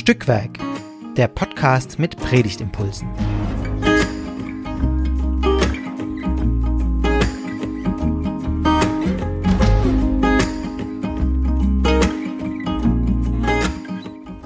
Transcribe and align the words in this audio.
Stückwerk, 0.00 0.58
der 1.18 1.28
Podcast 1.28 1.98
mit 1.98 2.16
Predigtimpulsen. 2.16 3.06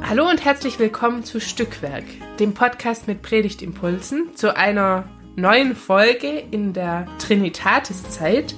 Hallo 0.03 0.29
und 0.29 0.45
herzlich 0.45 0.81
willkommen 0.81 1.23
zu 1.23 1.41
Stückwerk, 1.41 2.03
dem 2.41 2.53
Podcast 2.53 3.07
mit 3.07 3.23
Predigtimpulsen, 3.23 4.35
zu 4.35 4.57
einer 4.57 5.05
neuen 5.37 5.77
Folge 5.77 6.43
in 6.51 6.73
der 6.73 7.07
Trinitatiszeit, 7.21 8.57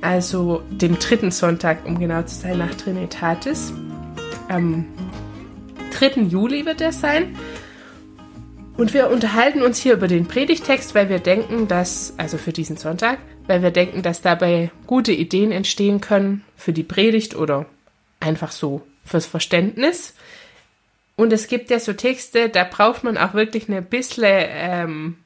also 0.00 0.64
dem 0.68 0.98
dritten 0.98 1.30
Sonntag, 1.30 1.86
um 1.86 1.96
genau 1.96 2.22
zu 2.24 2.34
sein, 2.34 2.58
nach 2.58 2.74
Trinitatis. 2.74 3.72
Am 4.48 4.86
3. 5.98 6.22
Juli 6.28 6.64
wird 6.64 6.80
er 6.80 6.92
sein. 6.92 7.36
Und 8.76 8.94
wir 8.94 9.10
unterhalten 9.10 9.62
uns 9.62 9.80
hier 9.80 9.94
über 9.94 10.06
den 10.06 10.28
Predigtext, 10.28 10.94
weil 10.94 11.08
wir 11.08 11.18
denken, 11.18 11.66
dass, 11.66 12.14
also 12.16 12.38
für 12.38 12.52
diesen 12.52 12.76
Sonntag, 12.76 13.18
weil 13.48 13.62
wir 13.62 13.72
denken, 13.72 14.02
dass 14.02 14.22
dabei 14.22 14.70
gute 14.86 15.10
Ideen 15.10 15.50
entstehen 15.50 16.00
können 16.00 16.44
für 16.56 16.72
die 16.72 16.84
Predigt 16.84 17.34
oder 17.34 17.66
einfach 18.20 18.52
so 18.52 18.82
fürs 19.04 19.26
Verständnis. 19.26 20.14
Und 21.16 21.32
es 21.32 21.48
gibt 21.48 21.70
ja 21.70 21.80
so 21.80 21.92
Texte, 21.92 22.48
da 22.48 22.62
braucht 22.62 23.02
man 23.02 23.18
auch 23.18 23.34
wirklich 23.34 23.68
eine 23.68 23.82
bisschen 23.82 24.24
ähm, 24.28 25.16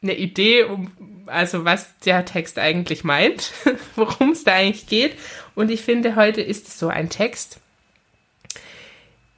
eine 0.00 0.16
Idee, 0.16 0.62
um, 0.62 0.92
also 1.26 1.64
was 1.64 1.98
der 2.04 2.24
Text 2.24 2.60
eigentlich 2.60 3.02
meint, 3.02 3.50
worum 3.96 4.30
es 4.30 4.44
da 4.44 4.52
eigentlich 4.52 4.86
geht. 4.86 5.16
Und 5.56 5.72
ich 5.72 5.82
finde, 5.82 6.14
heute 6.14 6.42
ist 6.42 6.68
es 6.68 6.78
so 6.78 6.86
ein 6.86 7.08
Text. 7.08 7.58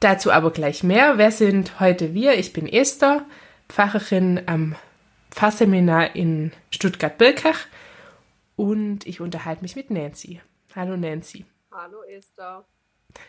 Dazu 0.01 0.31
aber 0.31 0.51
gleich 0.51 0.83
mehr. 0.83 1.17
Wer 1.17 1.31
sind 1.33 1.81
heute 1.81 2.13
wir? 2.13 2.39
Ich 2.39 2.53
bin 2.53 2.69
Esther, 2.71 3.25
Pfarrerin 3.69 4.43
am 4.47 4.77
Pfarrseminar 5.31 6.15
in 6.15 6.53
Stuttgart-Birkach 6.71 7.67
und 8.57 9.07
ich 9.07 9.21
unterhalte 9.21 9.63
mich 9.63 9.75
mit 9.75 9.91
Nancy. 9.91 10.41
Hallo 10.75 10.97
Nancy. 10.97 11.47
Hallo 11.73 12.03
Esther. 12.03 12.65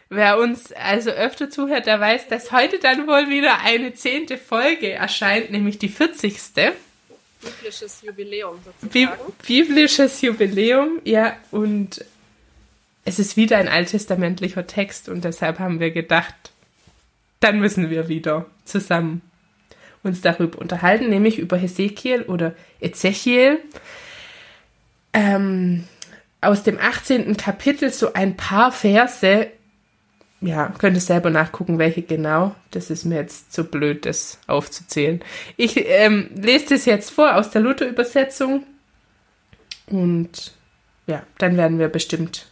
Wer 0.10 0.38
uns 0.40 0.74
also 0.74 1.12
öfter 1.12 1.50
zuhört, 1.50 1.86
der 1.86 2.00
weiß, 2.00 2.28
dass 2.28 2.52
heute 2.52 2.80
dann 2.80 3.08
wohl 3.08 3.30
wieder 3.30 3.62
eine 3.62 3.94
zehnte 3.94 4.38
Folge 4.38 4.92
erscheint, 4.92 5.52
nämlich 5.52 5.80
die 5.80 5.88
40. 5.90 6.38
Biblisches 7.42 8.02
Jubiläum 8.02 8.60
sozusagen. 8.64 9.18
Biblisches 9.46 10.22
Jubiläum, 10.22 11.00
ja, 11.06 11.38
und 11.52 12.04
es 13.06 13.20
ist 13.20 13.38
wieder 13.38 13.58
ein 13.58 13.70
alttestamentlicher 13.70 14.68
Text 14.68 15.08
und 15.08 15.24
deshalb 15.24 15.60
haben 15.60 15.80
wir 15.80 15.92
gedacht, 15.92 16.52
dann 17.40 17.60
müssen 17.60 17.90
wir 17.90 18.08
wieder 18.08 18.46
zusammen 18.66 19.22
uns 20.04 20.22
darüber 20.22 20.60
unterhalten, 20.60 21.10
nämlich 21.10 21.38
über 21.38 21.58
Hesekiel 21.58 22.24
oder 22.24 22.54
Ezechiel. 22.80 23.60
Ähm, 25.14 25.86
aus 26.40 26.64
dem 26.64 26.80
18. 26.80 27.36
Kapitel 27.36 27.92
so 27.92 28.14
ein 28.14 28.38
paar 28.38 28.72
Verse 28.72 29.48
ja, 30.40 30.72
könnt 30.78 30.96
ihr 30.96 31.02
selber 31.02 31.32
nachgucken, 31.32 31.80
welche 31.80 32.04
genau. 32.04 32.56
Das 32.70 32.92
ist 32.92 33.06
mir 33.06 33.16
jetzt 33.16 33.52
zu 33.52 33.64
blöd, 33.64 34.06
das 34.06 34.40
aufzuzählen. 34.46 35.24
Ich 35.56 35.78
ähm, 35.78 36.30
lese 36.36 36.76
das 36.76 36.86
jetzt 36.86 37.10
vor 37.10 37.36
aus 37.36 37.50
der 37.50 37.62
Luther-Übersetzung. 37.62 38.64
Und 39.88 40.54
ja, 41.08 41.24
dann 41.40 41.58
werden 41.58 41.80
wir 41.80 41.88
bestimmt 41.88 42.48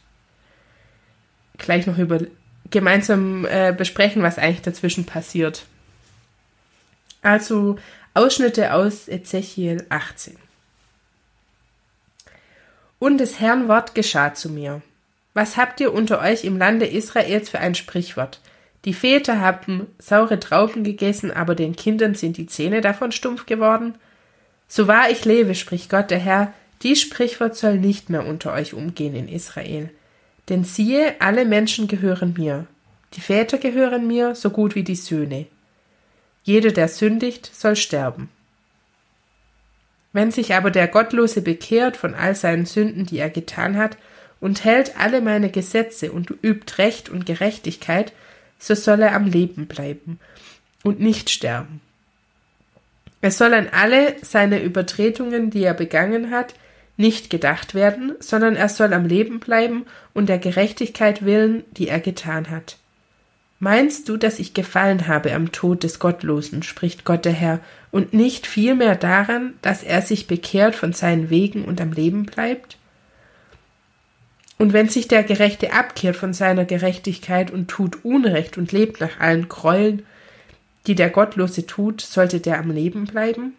gleich 1.58 1.86
noch 1.86 2.00
über 2.00 2.22
gemeinsam 2.72 3.46
äh, 3.46 3.74
besprechen, 3.76 4.24
was 4.24 4.38
eigentlich 4.38 4.62
dazwischen 4.62 5.06
passiert. 5.06 5.66
Also 7.22 7.78
Ausschnitte 8.14 8.74
aus 8.74 9.08
Ezechiel 9.08 9.86
18. 9.90 10.38
Und 13.00 13.18
des 13.18 13.40
Herrn 13.40 13.68
Wort 13.68 13.94
geschah 13.94 14.34
zu 14.34 14.50
mir. 14.50 14.82
Was 15.34 15.58
habt 15.58 15.82
ihr 15.82 15.94
unter 15.94 16.22
euch 16.22 16.46
im 16.46 16.58
Lande 16.58 16.86
Israels 16.86 17.50
für 17.50 17.60
ein 17.60 17.76
Sprichwort? 17.76 18.40
Die 18.86 18.94
Väter 18.94 19.42
haben 19.42 19.88
saure 19.98 20.40
Trauben 20.40 20.84
gegessen, 20.84 21.32
aber 21.32 21.56
den 21.56 21.76
Kindern 21.76 22.16
sind 22.16 22.38
die 22.38 22.46
Zähne 22.46 22.82
davon 22.82 23.12
stumpf 23.12 23.46
geworden? 23.46 23.96
So 24.68 24.88
wahr 24.88 25.10
ich 25.10 25.26
lebe, 25.26 25.56
spricht 25.56 25.90
Gott 25.90 26.12
der 26.12 26.20
Herr, 26.20 26.54
dies 26.84 27.02
Sprichwort 27.02 27.56
soll 27.56 27.80
nicht 27.80 28.10
mehr 28.10 28.26
unter 28.26 28.54
euch 28.54 28.74
umgehen 28.74 29.16
in 29.16 29.28
Israel. 29.28 29.90
Denn 30.50 30.64
siehe, 30.64 31.16
alle 31.20 31.46
Menschen 31.46 31.88
gehören 31.88 32.34
mir. 32.38 32.68
Die 33.14 33.22
Väter 33.22 33.58
gehören 33.58 34.08
mir, 34.08 34.36
so 34.36 34.50
gut 34.50 34.76
wie 34.76 34.84
die 34.84 34.96
Söhne. 34.96 35.48
Jeder, 36.44 36.72
der 36.72 36.88
sündigt, 36.88 37.50
soll 37.54 37.76
sterben. 37.76 38.30
Wenn 40.14 40.32
sich 40.32 40.54
aber 40.54 40.72
der 40.72 40.88
Gottlose 40.88 41.42
bekehrt 41.42 41.98
von 41.98 42.14
all 42.14 42.36
seinen 42.36 42.66
Sünden, 42.66 43.06
die 43.06 43.18
er 43.18 43.30
getan 43.30 43.78
hat, 43.78 43.98
und 44.40 44.64
hält 44.64 45.00
alle 45.00 45.22
meine 45.22 45.50
Gesetze 45.50 46.12
und 46.12 46.30
übt 46.42 46.78
Recht 46.78 47.10
und 47.10 47.26
Gerechtigkeit, 47.26 48.14
so 48.60 48.76
soll 48.76 49.02
er 49.02 49.16
am 49.16 49.26
Leben 49.26 49.66
bleiben 49.66 50.20
und 50.84 51.00
nicht 51.00 51.30
sterben. 51.30 51.82
Es 53.22 53.38
soll 53.40 53.54
an 53.54 53.70
alle 53.72 54.16
seine 54.22 54.62
Übertretungen, 54.62 55.50
die 55.50 55.64
er 55.64 55.74
begangen 55.74 56.30
hat, 56.32 56.54
nicht 56.98 57.30
gedacht 57.30 57.76
werden, 57.76 58.14
sondern 58.20 58.56
er 58.56 58.70
soll 58.70 58.94
am 58.94 59.06
Leben 59.06 59.40
bleiben 59.40 59.86
und 60.14 60.30
der 60.30 60.40
Gerechtigkeit 60.40 61.26
willen, 61.26 61.64
die 61.72 61.88
er 61.88 62.00
getan 62.00 62.50
hat. 62.50 62.78
Meinst 63.60 64.10
du, 64.10 64.18
dass 64.18 64.40
ich 64.40 64.54
gefallen 64.54 65.08
habe 65.08 65.34
am 65.34 65.52
Tod 65.52 65.84
des 65.84 66.00
Gottlosen, 66.00 66.62
spricht 66.62 67.06
Gott 67.06 67.26
der 67.26 67.34
Herr, 67.34 67.60
und 67.92 68.14
nicht 68.14 68.48
vielmehr 68.48 68.96
daran, 68.96 69.54
dass 69.62 69.82
er 69.82 70.02
sich 70.02 70.28
bekehrt 70.28 70.76
von 70.76 70.94
seinen 70.94 71.30
Wegen 71.30 71.64
und 71.64 71.80
am 71.80 71.94
Leben 71.94 72.26
bleibt? 72.26 72.78
Und 74.58 74.74
wenn 74.74 74.90
sich 74.90 75.08
der 75.08 75.24
Gerechte 75.24 75.74
abkehrt 75.74 76.16
von 76.16 76.34
seiner 76.34 76.66
Gerechtigkeit 76.66 77.52
und 77.52 77.68
tut 77.68 78.04
Unrecht 78.06 78.58
und 78.58 78.72
lebt 78.72 79.02
nach 79.02 79.20
allen 79.20 79.50
Gräueln, 79.50 80.06
die 80.88 80.96
der 80.96 81.10
Gottlose 81.10 81.66
tut, 81.66 82.02
sollte 82.02 82.40
der 82.40 82.60
am 82.60 82.72
Leben 82.72 83.06
bleiben? 83.06 83.54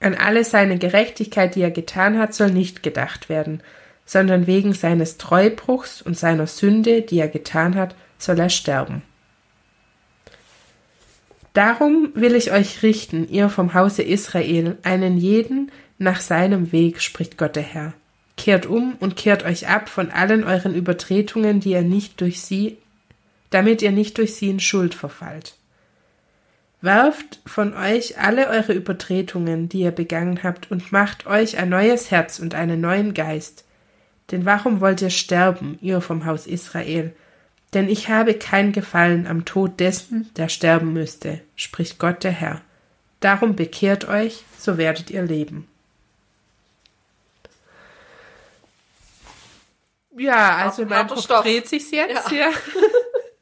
An 0.00 0.14
alle 0.14 0.44
seine 0.44 0.78
Gerechtigkeit, 0.78 1.54
die 1.54 1.62
er 1.62 1.70
getan 1.70 2.18
hat, 2.18 2.34
soll 2.34 2.50
nicht 2.50 2.82
gedacht 2.82 3.28
werden, 3.28 3.62
sondern 4.06 4.46
wegen 4.46 4.72
seines 4.72 5.18
Treubruchs 5.18 6.02
und 6.02 6.16
seiner 6.16 6.46
Sünde, 6.46 7.02
die 7.02 7.18
er 7.18 7.28
getan 7.28 7.76
hat, 7.76 7.94
soll 8.18 8.40
er 8.40 8.48
sterben. 8.48 9.02
Darum 11.52 12.10
will 12.14 12.34
ich 12.34 12.52
euch 12.52 12.82
richten, 12.82 13.28
ihr 13.28 13.48
vom 13.48 13.74
Hause 13.74 14.02
Israel, 14.02 14.78
einen 14.82 15.18
jeden 15.18 15.70
nach 15.98 16.20
seinem 16.20 16.72
Weg, 16.72 17.02
spricht 17.02 17.36
Gott 17.36 17.56
der 17.56 17.62
Herr. 17.62 17.92
Kehrt 18.36 18.64
um 18.66 18.94
und 19.00 19.16
kehrt 19.16 19.44
euch 19.44 19.68
ab 19.68 19.88
von 19.88 20.10
allen 20.10 20.44
euren 20.44 20.74
Übertretungen, 20.74 21.60
die 21.60 21.72
ihr 21.72 21.82
nicht 21.82 22.20
durch 22.20 22.40
sie, 22.40 22.78
damit 23.50 23.82
ihr 23.82 23.92
nicht 23.92 24.16
durch 24.16 24.34
sie 24.34 24.48
in 24.48 24.60
Schuld 24.60 24.94
verfallt. 24.94 25.56
Werft 26.82 27.40
von 27.44 27.74
euch 27.74 28.18
alle 28.18 28.48
eure 28.48 28.72
Übertretungen, 28.72 29.68
die 29.68 29.80
ihr 29.80 29.90
begangen 29.90 30.42
habt, 30.42 30.70
und 30.70 30.92
macht 30.92 31.26
euch 31.26 31.58
ein 31.58 31.68
neues 31.68 32.10
Herz 32.10 32.38
und 32.38 32.54
einen 32.54 32.80
neuen 32.80 33.12
Geist. 33.12 33.64
Denn 34.30 34.46
warum 34.46 34.80
wollt 34.80 35.02
ihr 35.02 35.10
sterben, 35.10 35.78
ihr 35.82 36.00
vom 36.00 36.24
Haus 36.24 36.46
Israel? 36.46 37.14
Denn 37.74 37.88
ich 37.88 38.08
habe 38.08 38.34
kein 38.34 38.72
Gefallen 38.72 39.26
am 39.26 39.44
Tod 39.44 39.78
dessen, 39.78 40.30
der 40.36 40.48
sterben 40.48 40.92
müsste, 40.92 41.40
spricht 41.54 41.98
Gott 41.98 42.24
der 42.24 42.32
Herr. 42.32 42.62
Darum 43.20 43.54
bekehrt 43.54 44.08
euch, 44.08 44.44
so 44.58 44.78
werdet 44.78 45.10
ihr 45.10 45.22
leben. 45.22 45.68
Ja, 50.16 50.56
also 50.56 50.84
mein 50.86 51.06
Kopf 51.06 51.26
dreht 51.26 51.68
sich 51.68 51.90
jetzt 51.90 52.30
ja. 52.30 52.50
hier. 52.50 52.52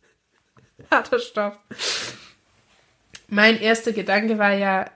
Harter 0.91 1.19
Stoff. 1.19 1.57
Mein 3.29 3.61
erster 3.61 3.93
Gedanke 3.93 4.39
war 4.39 4.53
ja, 4.53 4.87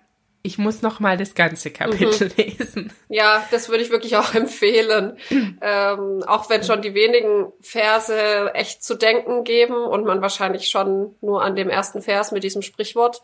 ich 0.42 0.58
muss 0.58 0.82
noch 0.82 0.98
mal 0.98 1.16
das 1.16 1.34
ganze 1.34 1.70
Kapitel 1.70 2.28
mhm. 2.28 2.32
lesen. 2.36 2.92
Ja, 3.08 3.46
das 3.50 3.68
würde 3.68 3.84
ich 3.84 3.90
wirklich 3.90 4.16
auch 4.16 4.34
empfehlen. 4.34 5.16
ähm, 5.30 6.24
auch 6.26 6.50
wenn 6.50 6.64
schon 6.64 6.82
die 6.82 6.94
wenigen 6.94 7.52
Verse 7.60 8.52
echt 8.54 8.82
zu 8.82 8.94
denken 8.96 9.44
geben 9.44 9.76
und 9.76 10.04
man 10.04 10.20
wahrscheinlich 10.20 10.68
schon 10.68 11.14
nur 11.20 11.42
an 11.42 11.54
dem 11.54 11.68
ersten 11.68 12.02
Vers 12.02 12.32
mit 12.32 12.42
diesem 12.42 12.62
Sprichwort 12.62 13.22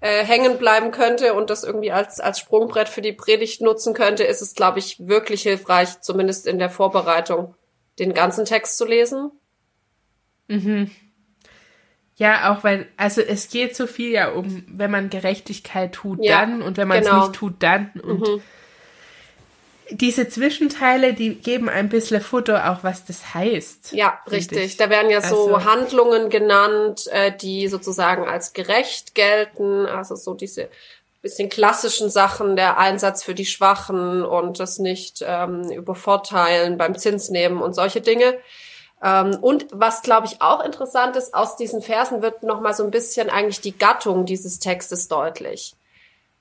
äh, 0.00 0.24
hängen 0.24 0.58
bleiben 0.58 0.92
könnte 0.92 1.34
und 1.34 1.50
das 1.50 1.64
irgendwie 1.64 1.90
als, 1.90 2.20
als 2.20 2.38
Sprungbrett 2.38 2.88
für 2.88 3.02
die 3.02 3.12
Predigt 3.12 3.62
nutzen 3.62 3.92
könnte, 3.92 4.24
ist 4.24 4.40
es, 4.40 4.54
glaube 4.54 4.78
ich, 4.78 4.96
wirklich 5.00 5.42
hilfreich, 5.42 6.00
zumindest 6.02 6.46
in 6.46 6.58
der 6.58 6.70
Vorbereitung 6.70 7.54
den 7.98 8.14
ganzen 8.14 8.44
Text 8.44 8.78
zu 8.78 8.86
lesen. 8.86 9.32
Mhm. 10.48 10.90
Ja, 12.20 12.52
auch 12.52 12.64
weil, 12.64 12.86
also 12.98 13.22
es 13.22 13.48
geht 13.48 13.74
so 13.74 13.86
viel 13.86 14.10
ja 14.10 14.28
um, 14.28 14.62
wenn 14.68 14.90
man 14.90 15.08
Gerechtigkeit 15.08 15.94
tut, 15.94 16.22
ja, 16.22 16.40
dann 16.40 16.60
und 16.60 16.76
wenn 16.76 16.86
man 16.86 16.98
es 16.98 17.06
genau. 17.06 17.20
nicht 17.22 17.32
tut, 17.32 17.54
dann. 17.60 17.92
Und 18.02 18.20
mhm. 18.20 18.42
diese 19.90 20.28
Zwischenteile, 20.28 21.14
die 21.14 21.36
geben 21.36 21.70
ein 21.70 21.88
bisschen 21.88 22.20
Futter 22.20 22.70
auch, 22.70 22.84
was 22.84 23.06
das 23.06 23.32
heißt. 23.32 23.92
Ja, 23.92 24.20
richtig. 24.30 24.58
Ich. 24.58 24.76
Da 24.76 24.90
werden 24.90 25.10
ja 25.10 25.22
so 25.22 25.54
also, 25.54 25.64
Handlungen 25.64 26.28
genannt, 26.28 27.06
äh, 27.10 27.34
die 27.34 27.68
sozusagen 27.68 28.28
als 28.28 28.52
gerecht 28.52 29.14
gelten. 29.14 29.86
Also 29.86 30.14
so 30.14 30.34
diese 30.34 30.68
bisschen 31.22 31.48
klassischen 31.48 32.10
Sachen, 32.10 32.54
der 32.54 32.76
Einsatz 32.76 33.22
für 33.22 33.34
die 33.34 33.46
Schwachen 33.46 34.26
und 34.26 34.60
das 34.60 34.78
nicht 34.78 35.24
ähm, 35.26 35.70
übervorteilen 35.70 36.76
beim 36.76 36.98
Zinsnehmen 36.98 37.62
und 37.62 37.74
solche 37.74 38.02
Dinge. 38.02 38.36
Ähm, 39.02 39.38
und 39.40 39.66
was, 39.72 40.02
glaube 40.02 40.26
ich, 40.26 40.42
auch 40.42 40.64
interessant 40.64 41.16
ist, 41.16 41.34
aus 41.34 41.56
diesen 41.56 41.82
Versen 41.82 42.22
wird 42.22 42.42
nochmal 42.42 42.74
so 42.74 42.84
ein 42.84 42.90
bisschen 42.90 43.30
eigentlich 43.30 43.60
die 43.60 43.76
Gattung 43.76 44.26
dieses 44.26 44.58
Textes 44.58 45.08
deutlich. 45.08 45.74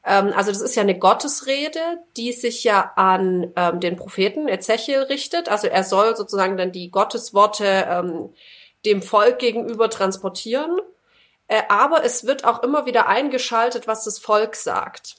Ähm, 0.05 0.33
also 0.35 0.51
das 0.51 0.61
ist 0.61 0.75
ja 0.75 0.83
eine 0.83 0.97
Gottesrede, 0.97 1.79
die 2.17 2.31
sich 2.33 2.63
ja 2.63 2.91
an 2.95 3.51
ähm, 3.55 3.79
den 3.79 3.95
Propheten 3.95 4.47
Ezechiel 4.47 4.99
richtet. 5.03 5.49
Also 5.49 5.67
er 5.67 5.83
soll 5.83 6.15
sozusagen 6.15 6.57
dann 6.57 6.71
die 6.71 6.91
Gottesworte 6.91 8.31
dem 8.85 9.01
Volk 9.01 9.39
gegenüber 9.39 9.89
transportieren. 9.89 10.79
Äh, 11.47 11.63
aber 11.67 12.03
es 12.05 12.25
wird 12.25 12.45
auch 12.45 12.63
immer 12.63 12.85
wieder 12.85 13.07
eingeschaltet, 13.07 13.87
was 13.87 14.03
das 14.03 14.19
Volk 14.19 14.55
sagt. 14.55 15.15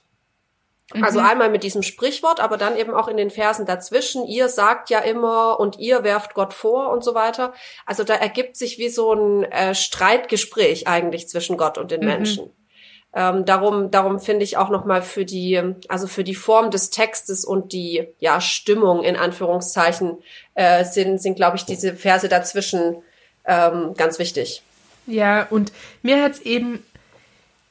Mhm. 0.93 1.05
Also 1.05 1.21
einmal 1.21 1.51
mit 1.51 1.63
diesem 1.63 1.83
Sprichwort, 1.83 2.41
aber 2.41 2.57
dann 2.57 2.77
eben 2.77 2.95
auch 2.95 3.09
in 3.09 3.17
den 3.17 3.31
Versen 3.31 3.67
dazwischen. 3.67 4.27
Ihr 4.27 4.49
sagt 4.49 4.91
ja 4.91 4.99
immer 4.99 5.61
und 5.61 5.79
ihr 5.79 6.03
werft 6.03 6.35
Gott 6.35 6.53
vor 6.53 6.91
und 6.91 7.05
so 7.05 7.15
weiter. 7.15 7.53
Also 7.87 8.05
da 8.05 8.15
ergibt 8.15 8.57
sich 8.57 8.79
wie 8.79 8.89
so 8.89 9.13
ein 9.13 9.45
äh, 9.45 9.75
Streitgespräch 9.75 10.89
eigentlich 10.89 11.29
zwischen 11.29 11.57
Gott 11.57 11.79
und 11.79 11.91
den 11.91 12.01
mhm. 12.01 12.07
Menschen. 12.07 12.51
Ähm, 13.13 13.45
darum, 13.45 13.91
darum 13.91 14.21
finde 14.21 14.45
ich 14.45 14.57
auch 14.57 14.71
nochmal 14.71 15.03
für 15.03 15.25
die, 15.25 15.61
also 15.89 16.07
für 16.07 16.23
die 16.23 16.37
Form 16.37 16.71
des 16.71 16.91
Textes 16.91 17.45
und 17.45 17.73
die 17.73 18.07
ja 18.21 18.41
Stimmung 18.41 19.03
in 19.03 19.17
Anführungszeichen 19.17 20.19
äh, 20.55 20.85
sind, 20.85 21.21
sind 21.21 21.35
glaube 21.35 21.57
ich 21.57 21.65
diese 21.65 21.95
Verse 21.97 22.29
dazwischen 22.29 23.03
ähm, 23.47 23.95
ganz 23.97 24.21
wichtig. 24.21 24.63
Ja, 25.07 25.47
und 25.51 25.73
mir 26.03 26.23
hat 26.23 26.33
es 26.33 26.41
eben 26.41 26.85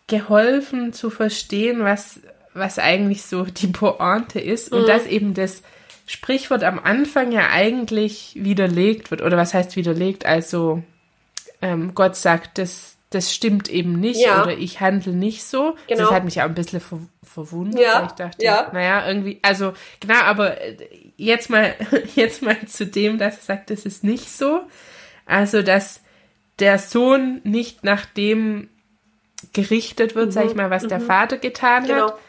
geholfen 0.07 0.91
zu 0.91 1.09
verstehen, 1.09 1.85
was 1.85 2.19
was 2.53 2.79
eigentlich 2.79 3.23
so 3.23 3.43
die 3.43 3.67
Pointe 3.67 4.39
ist 4.39 4.71
und 4.71 4.83
mhm. 4.83 4.87
dass 4.87 5.05
eben 5.05 5.33
das 5.33 5.61
Sprichwort 6.07 6.63
am 6.63 6.79
Anfang 6.79 7.31
ja 7.31 7.49
eigentlich 7.49 8.33
widerlegt 8.35 9.11
wird 9.11 9.21
oder 9.21 9.37
was 9.37 9.53
heißt 9.53 9.75
widerlegt? 9.75 10.25
Also 10.25 10.83
ähm, 11.61 11.93
Gott 11.93 12.15
sagt, 12.15 12.57
das 12.57 12.95
das 13.09 13.33
stimmt 13.33 13.69
eben 13.69 13.99
nicht 13.99 14.19
ja. 14.19 14.43
oder 14.43 14.55
ich 14.55 14.81
handle 14.81 15.13
nicht 15.13 15.43
so. 15.43 15.75
Genau. 15.87 16.03
Das 16.03 16.11
hat 16.11 16.25
mich 16.25 16.41
auch 16.41 16.45
ein 16.45 16.53
bisschen 16.53 16.79
ver 16.79 16.99
verwundert, 17.23 17.81
ja. 17.81 17.99
weil 17.99 18.05
ich 18.07 18.11
dachte, 18.13 18.43
ja. 18.43 18.69
naja, 18.73 19.07
irgendwie, 19.07 19.37
also 19.43 19.73
genau, 19.99 20.15
aber 20.15 20.59
äh, 20.59 20.77
jetzt 21.15 21.49
mal, 21.49 21.75
jetzt 22.15 22.41
mal 22.41 22.57
zu 22.65 22.87
dem, 22.87 23.19
dass 23.19 23.37
er 23.37 23.43
sagt, 23.43 23.69
das 23.69 23.85
ist 23.85 24.03
nicht 24.03 24.31
so. 24.31 24.61
Also, 25.27 25.61
dass 25.61 26.01
der 26.57 26.79
Sohn 26.79 27.39
nicht 27.43 27.83
nach 27.83 28.05
dem 28.05 28.67
gerichtet 29.53 30.15
wird, 30.15 30.27
mhm. 30.27 30.31
sag 30.31 30.45
ich 30.47 30.55
mal, 30.55 30.71
was 30.71 30.83
mhm. 30.83 30.89
der 30.89 31.01
Vater 31.01 31.37
getan 31.37 31.85
genau. 31.85 32.07
hat, 32.07 32.19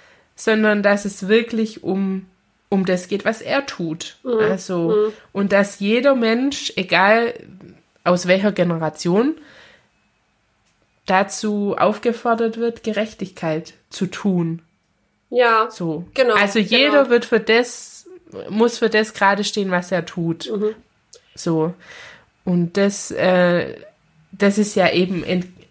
sondern 0.45 0.83
dass 0.83 1.05
es 1.05 1.29
wirklich 1.29 1.83
um 1.83 2.27
um 2.73 2.87
das 2.87 3.09
geht, 3.09 3.25
was 3.25 3.43
er 3.43 3.67
tut. 3.67 4.17
Mhm. 4.23 4.39
Also 4.39 4.91
mhm. 4.91 5.13
und 5.33 5.53
dass 5.53 5.81
jeder 5.81 6.15
Mensch, 6.15 6.73
egal 6.77 7.35
aus 8.05 8.27
welcher 8.27 8.53
Generation, 8.53 9.37
dazu 11.07 11.75
aufgefordert 11.77 12.59
wird, 12.59 12.85
Gerechtigkeit 12.85 13.75
zu 13.91 14.07
tun. 14.07 14.63
Ja. 15.31 15.69
So. 15.71 16.05
Genau. 16.15 16.35
Also 16.35 16.61
jeder 16.61 17.03
genau. 17.03 17.11
wird 17.11 17.25
für 17.25 17.41
das, 17.41 18.09
muss 18.49 18.79
für 18.79 18.89
das 18.89 19.15
gerade 19.15 19.43
stehen, 19.43 19.73
was 19.73 19.91
er 19.91 20.07
tut. 20.07 20.51
Mhm. 20.51 20.75
So. 21.35 21.75
Und 22.45 22.77
das, 22.77 23.11
äh, 23.11 23.75
das 24.31 24.59
ist 24.59 24.77
ja 24.77 24.93
eben, 24.93 25.25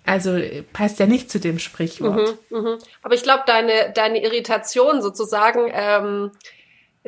also 0.09 0.39
passt 0.73 1.00
ja 1.00 1.06
nicht 1.06 1.29
zu 1.29 1.39
dem 1.39 1.59
Sprichwort. 1.59 2.38
Mhm, 2.50 2.57
mh. 2.57 2.77
Aber 3.03 3.13
ich 3.13 3.23
glaube, 3.23 3.44
deine, 3.45 3.91
deine 3.94 4.23
Irritation 4.23 5.01
sozusagen, 5.01 5.69
ähm, 5.71 6.31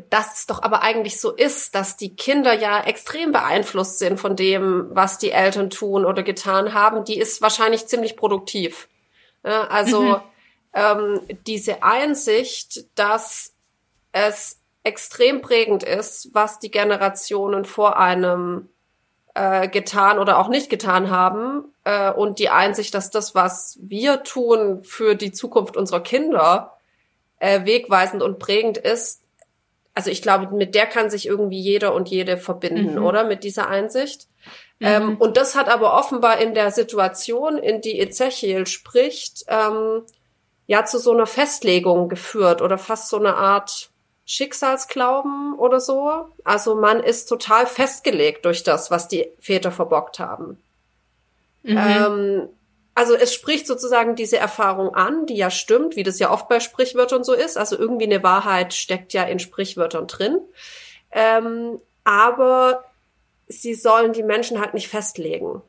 dass 0.09 0.39
es 0.39 0.47
doch 0.47 0.61
aber 0.61 0.83
eigentlich 0.83 1.19
so 1.19 1.31
ist, 1.31 1.75
dass 1.75 1.97
die 1.97 2.15
Kinder 2.15 2.53
ja 2.53 2.83
extrem 2.83 3.31
beeinflusst 3.31 3.99
sind 3.99 4.19
von 4.19 4.35
dem, 4.35 4.87
was 4.91 5.17
die 5.17 5.31
Eltern 5.31 5.69
tun 5.69 6.05
oder 6.05 6.23
getan 6.23 6.73
haben, 6.73 7.03
die 7.03 7.17
ist 7.17 7.41
wahrscheinlich 7.41 7.87
ziemlich 7.87 8.15
produktiv. 8.15 8.87
Ja, 9.43 9.67
also 9.67 10.01
mhm. 10.01 10.21
ähm, 10.73 11.21
diese 11.47 11.83
Einsicht, 11.83 12.85
dass 12.95 13.53
es 14.11 14.59
extrem 14.83 15.41
prägend 15.41 15.83
ist, 15.83 16.29
was 16.33 16.59
die 16.59 16.71
Generationen 16.71 17.65
vor 17.65 17.97
einem 17.99 18.69
äh, 19.33 19.67
getan 19.67 20.19
oder 20.19 20.39
auch 20.39 20.47
nicht 20.47 20.69
getan 20.69 21.09
haben 21.09 21.65
äh, 21.83 22.11
und 22.11 22.39
die 22.39 22.49
Einsicht, 22.49 22.93
dass 22.93 23.09
das, 23.09 23.35
was 23.35 23.79
wir 23.81 24.23
tun 24.23 24.83
für 24.83 25.15
die 25.15 25.31
Zukunft 25.31 25.77
unserer 25.77 26.01
Kinder, 26.01 26.77
äh, 27.39 27.65
wegweisend 27.65 28.21
und 28.21 28.39
prägend 28.39 28.77
ist, 28.77 29.21
also 29.93 30.09
ich 30.09 30.21
glaube, 30.21 30.55
mit 30.55 30.75
der 30.75 30.85
kann 30.85 31.09
sich 31.09 31.27
irgendwie 31.27 31.59
jeder 31.59 31.93
und 31.93 32.09
jede 32.09 32.37
verbinden, 32.37 32.95
mhm. 32.95 33.05
oder? 33.05 33.23
Mit 33.23 33.43
dieser 33.43 33.67
Einsicht. 33.67 34.27
Mhm. 34.79 34.87
Ähm, 34.87 35.17
und 35.17 35.37
das 35.37 35.55
hat 35.55 35.69
aber 35.69 35.97
offenbar 35.97 36.39
in 36.39 36.53
der 36.53 36.71
Situation, 36.71 37.57
in 37.57 37.81
die 37.81 37.99
Ezechiel 37.99 38.67
spricht, 38.67 39.45
ähm, 39.47 40.03
ja 40.67 40.85
zu 40.85 40.97
so 40.97 41.11
einer 41.11 41.27
Festlegung 41.27 42.07
geführt 42.07 42.61
oder 42.61 42.77
fast 42.77 43.09
so 43.09 43.17
eine 43.17 43.35
Art 43.35 43.90
Schicksalsglauben 44.31 45.55
oder 45.55 45.81
so. 45.81 46.29
Also 46.45 46.75
man 46.75 47.03
ist 47.03 47.25
total 47.25 47.67
festgelegt 47.67 48.45
durch 48.45 48.63
das, 48.63 48.89
was 48.89 49.09
die 49.09 49.29
Väter 49.39 49.73
verbockt 49.73 50.19
haben. 50.19 50.57
Mhm. 51.63 51.77
Ähm, 51.77 52.49
also 52.95 53.13
es 53.13 53.33
spricht 53.33 53.67
sozusagen 53.67 54.15
diese 54.15 54.37
Erfahrung 54.37 54.95
an, 54.95 55.25
die 55.25 55.35
ja 55.35 55.51
stimmt, 55.51 55.97
wie 55.97 56.03
das 56.03 56.17
ja 56.17 56.31
oft 56.31 56.47
bei 56.47 56.61
Sprichwörtern 56.61 57.25
so 57.25 57.33
ist. 57.33 57.57
Also 57.57 57.77
irgendwie 57.77 58.05
eine 58.05 58.23
Wahrheit 58.23 58.73
steckt 58.73 59.11
ja 59.11 59.23
in 59.23 59.39
Sprichwörtern 59.39 60.07
drin. 60.07 60.39
Ähm, 61.11 61.79
aber 62.05 62.85
sie 63.49 63.73
sollen 63.73 64.13
die 64.13 64.23
Menschen 64.23 64.61
halt 64.61 64.73
nicht 64.73 64.87
festlegen. 64.87 65.61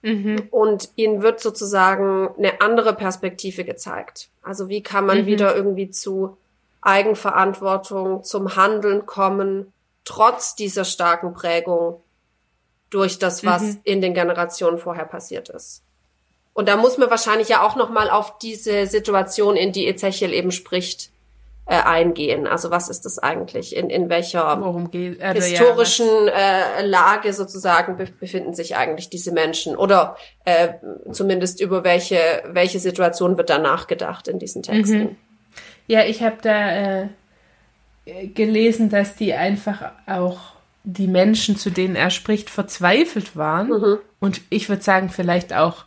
Mhm. 0.00 0.48
Und 0.50 0.88
ihnen 0.96 1.20
wird 1.20 1.40
sozusagen 1.40 2.30
eine 2.38 2.62
andere 2.62 2.94
Perspektive 2.94 3.64
gezeigt. 3.64 4.30
Also 4.42 4.70
wie 4.70 4.82
kann 4.82 5.04
man 5.04 5.22
mhm. 5.22 5.26
wieder 5.26 5.54
irgendwie 5.54 5.90
zu 5.90 6.38
Eigenverantwortung, 6.88 8.24
zum 8.24 8.56
Handeln 8.56 9.06
kommen, 9.06 9.72
trotz 10.04 10.56
dieser 10.56 10.84
starken 10.84 11.34
Prägung 11.34 12.00
durch 12.90 13.18
das, 13.18 13.44
was 13.44 13.62
mhm. 13.62 13.80
in 13.84 14.00
den 14.00 14.14
Generationen 14.14 14.78
vorher 14.78 15.04
passiert 15.04 15.50
ist. 15.50 15.82
Und 16.54 16.68
da 16.68 16.76
muss 16.76 16.98
man 16.98 17.10
wahrscheinlich 17.10 17.48
ja 17.48 17.64
auch 17.64 17.76
noch 17.76 17.90
mal 17.90 18.10
auf 18.10 18.38
diese 18.38 18.86
Situation, 18.86 19.54
in 19.54 19.72
die 19.72 19.86
Ezechiel 19.86 20.32
eben 20.32 20.50
spricht, 20.50 21.10
äh, 21.66 21.82
eingehen. 21.82 22.46
Also 22.46 22.70
was 22.70 22.88
ist 22.88 23.04
das 23.04 23.18
eigentlich? 23.18 23.76
In, 23.76 23.90
in 23.90 24.08
welcher 24.08 24.56
geht, 24.90 25.20
äh, 25.20 25.34
historischen 25.34 26.06
ja, 26.26 26.78
äh, 26.78 26.86
Lage 26.86 27.34
sozusagen 27.34 27.98
be 27.98 28.06
befinden 28.06 28.54
sich 28.54 28.76
eigentlich 28.76 29.10
diese 29.10 29.32
Menschen? 29.32 29.76
Oder 29.76 30.16
äh, 30.46 30.70
zumindest 31.12 31.60
über 31.60 31.84
welche, 31.84 32.18
welche 32.46 32.78
Situation 32.80 33.36
wird 33.36 33.50
da 33.50 33.58
nachgedacht 33.58 34.28
in 34.28 34.38
diesen 34.38 34.62
Texten? 34.62 34.98
Mhm. 34.98 35.16
Ja, 35.88 36.04
ich 36.04 36.22
habe 36.22 36.36
da 36.42 37.02
äh, 37.02 37.08
gelesen, 38.28 38.90
dass 38.90 39.16
die 39.16 39.34
einfach 39.34 39.90
auch 40.06 40.38
die 40.84 41.08
Menschen, 41.08 41.56
zu 41.56 41.70
denen 41.70 41.96
er 41.96 42.10
spricht, 42.10 42.50
verzweifelt 42.50 43.36
waren. 43.36 43.68
Mhm. 43.68 43.98
Und 44.20 44.40
ich 44.50 44.68
würde 44.68 44.82
sagen, 44.82 45.10
vielleicht 45.10 45.52
auch 45.52 45.84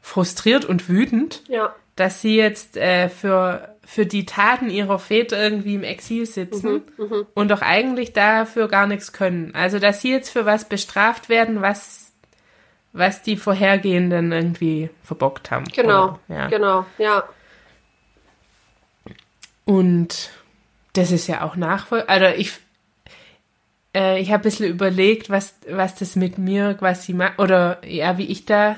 frustriert 0.00 0.64
und 0.64 0.88
wütend, 0.88 1.42
ja. 1.48 1.74
dass 1.96 2.22
sie 2.22 2.36
jetzt 2.36 2.76
äh, 2.76 3.08
für, 3.08 3.74
für 3.84 4.06
die 4.06 4.24
Taten 4.24 4.70
ihrer 4.70 4.98
Väter 4.98 5.42
irgendwie 5.42 5.74
im 5.74 5.82
Exil 5.82 6.24
sitzen 6.24 6.82
mhm, 6.96 7.04
mhm, 7.04 7.26
und 7.34 7.50
doch 7.50 7.62
eigentlich 7.62 8.12
dafür 8.12 8.68
gar 8.68 8.86
nichts 8.86 9.12
können. 9.12 9.54
Also, 9.54 9.78
dass 9.78 10.00
sie 10.00 10.12
jetzt 10.12 10.30
für 10.30 10.46
was 10.46 10.66
bestraft 10.66 11.28
werden, 11.28 11.60
was, 11.60 12.12
was 12.92 13.22
die 13.22 13.36
Vorhergehenden 13.36 14.32
irgendwie 14.32 14.88
verbockt 15.02 15.50
haben. 15.50 15.64
Genau, 15.74 16.04
oder, 16.04 16.20
ja. 16.28 16.48
genau, 16.48 16.86
ja. 16.96 17.24
Und 19.68 20.30
das 20.94 21.12
ist 21.12 21.26
ja 21.26 21.42
auch 21.42 21.54
nachvollziehbar. 21.54 22.08
Also 22.08 22.38
ich, 22.38 22.52
äh, 23.94 24.18
ich 24.18 24.28
habe 24.28 24.40
ein 24.40 24.42
bisschen 24.44 24.66
überlegt, 24.66 25.28
was, 25.28 25.56
was 25.68 25.94
das 25.94 26.16
mit 26.16 26.38
mir 26.38 26.72
quasi 26.72 27.12
macht, 27.12 27.38
oder 27.38 27.78
ja, 27.86 28.16
wie 28.16 28.24
ich 28.24 28.46
da 28.46 28.76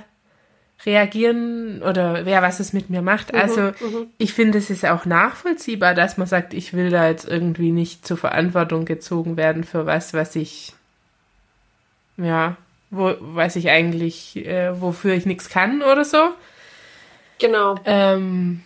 reagieren 0.84 1.80
oder 1.82 2.26
wer 2.26 2.42
was 2.42 2.58
es 2.58 2.72
mit 2.72 2.90
mir 2.90 3.02
macht. 3.02 3.32
Mhm, 3.32 3.38
also 3.38 3.60
mhm. 3.60 4.08
ich 4.18 4.34
finde, 4.34 4.58
es 4.58 4.68
ist 4.68 4.84
auch 4.84 5.04
nachvollziehbar, 5.04 5.94
dass 5.94 6.16
man 6.16 6.26
sagt, 6.26 6.54
ich 6.54 6.72
will 6.72 6.90
da 6.90 7.06
jetzt 7.06 7.28
irgendwie 7.28 7.70
nicht 7.70 8.04
zur 8.04 8.16
Verantwortung 8.16 8.84
gezogen 8.84 9.36
werden 9.36 9.62
für 9.62 9.86
was, 9.86 10.12
was 10.12 10.34
ich 10.34 10.72
ja, 12.16 12.56
wo, 12.90 13.14
was 13.20 13.54
ich 13.54 13.70
eigentlich, 13.70 14.44
äh, 14.44 14.80
wofür 14.80 15.14
ich 15.14 15.24
nichts 15.24 15.50
kann 15.50 15.82
oder 15.82 16.04
so. 16.04 16.30
Genau. 17.38 17.76
Ähm, 17.84 18.64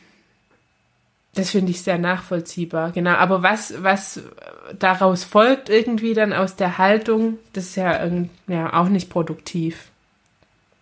das 1.35 1.50
finde 1.50 1.73
ich 1.73 1.83
sehr 1.83 1.99
nachvollziehbar, 1.99 2.93
genau. 2.93 3.12
Aber 3.12 3.43
was, 3.43 3.83
was 3.83 4.23
daraus 4.79 5.25
folgt 5.25 5.69
irgendwie 5.69 6.14
dann 6.14 6.33
aus 6.33 6.57
der 6.57 6.79
Haltung, 6.79 7.38
das 7.53 7.64
ist 7.64 7.76
ja, 7.76 8.09
ja 8.47 8.73
auch 8.73 8.88
nicht 8.88 9.11
produktiv. 9.11 9.88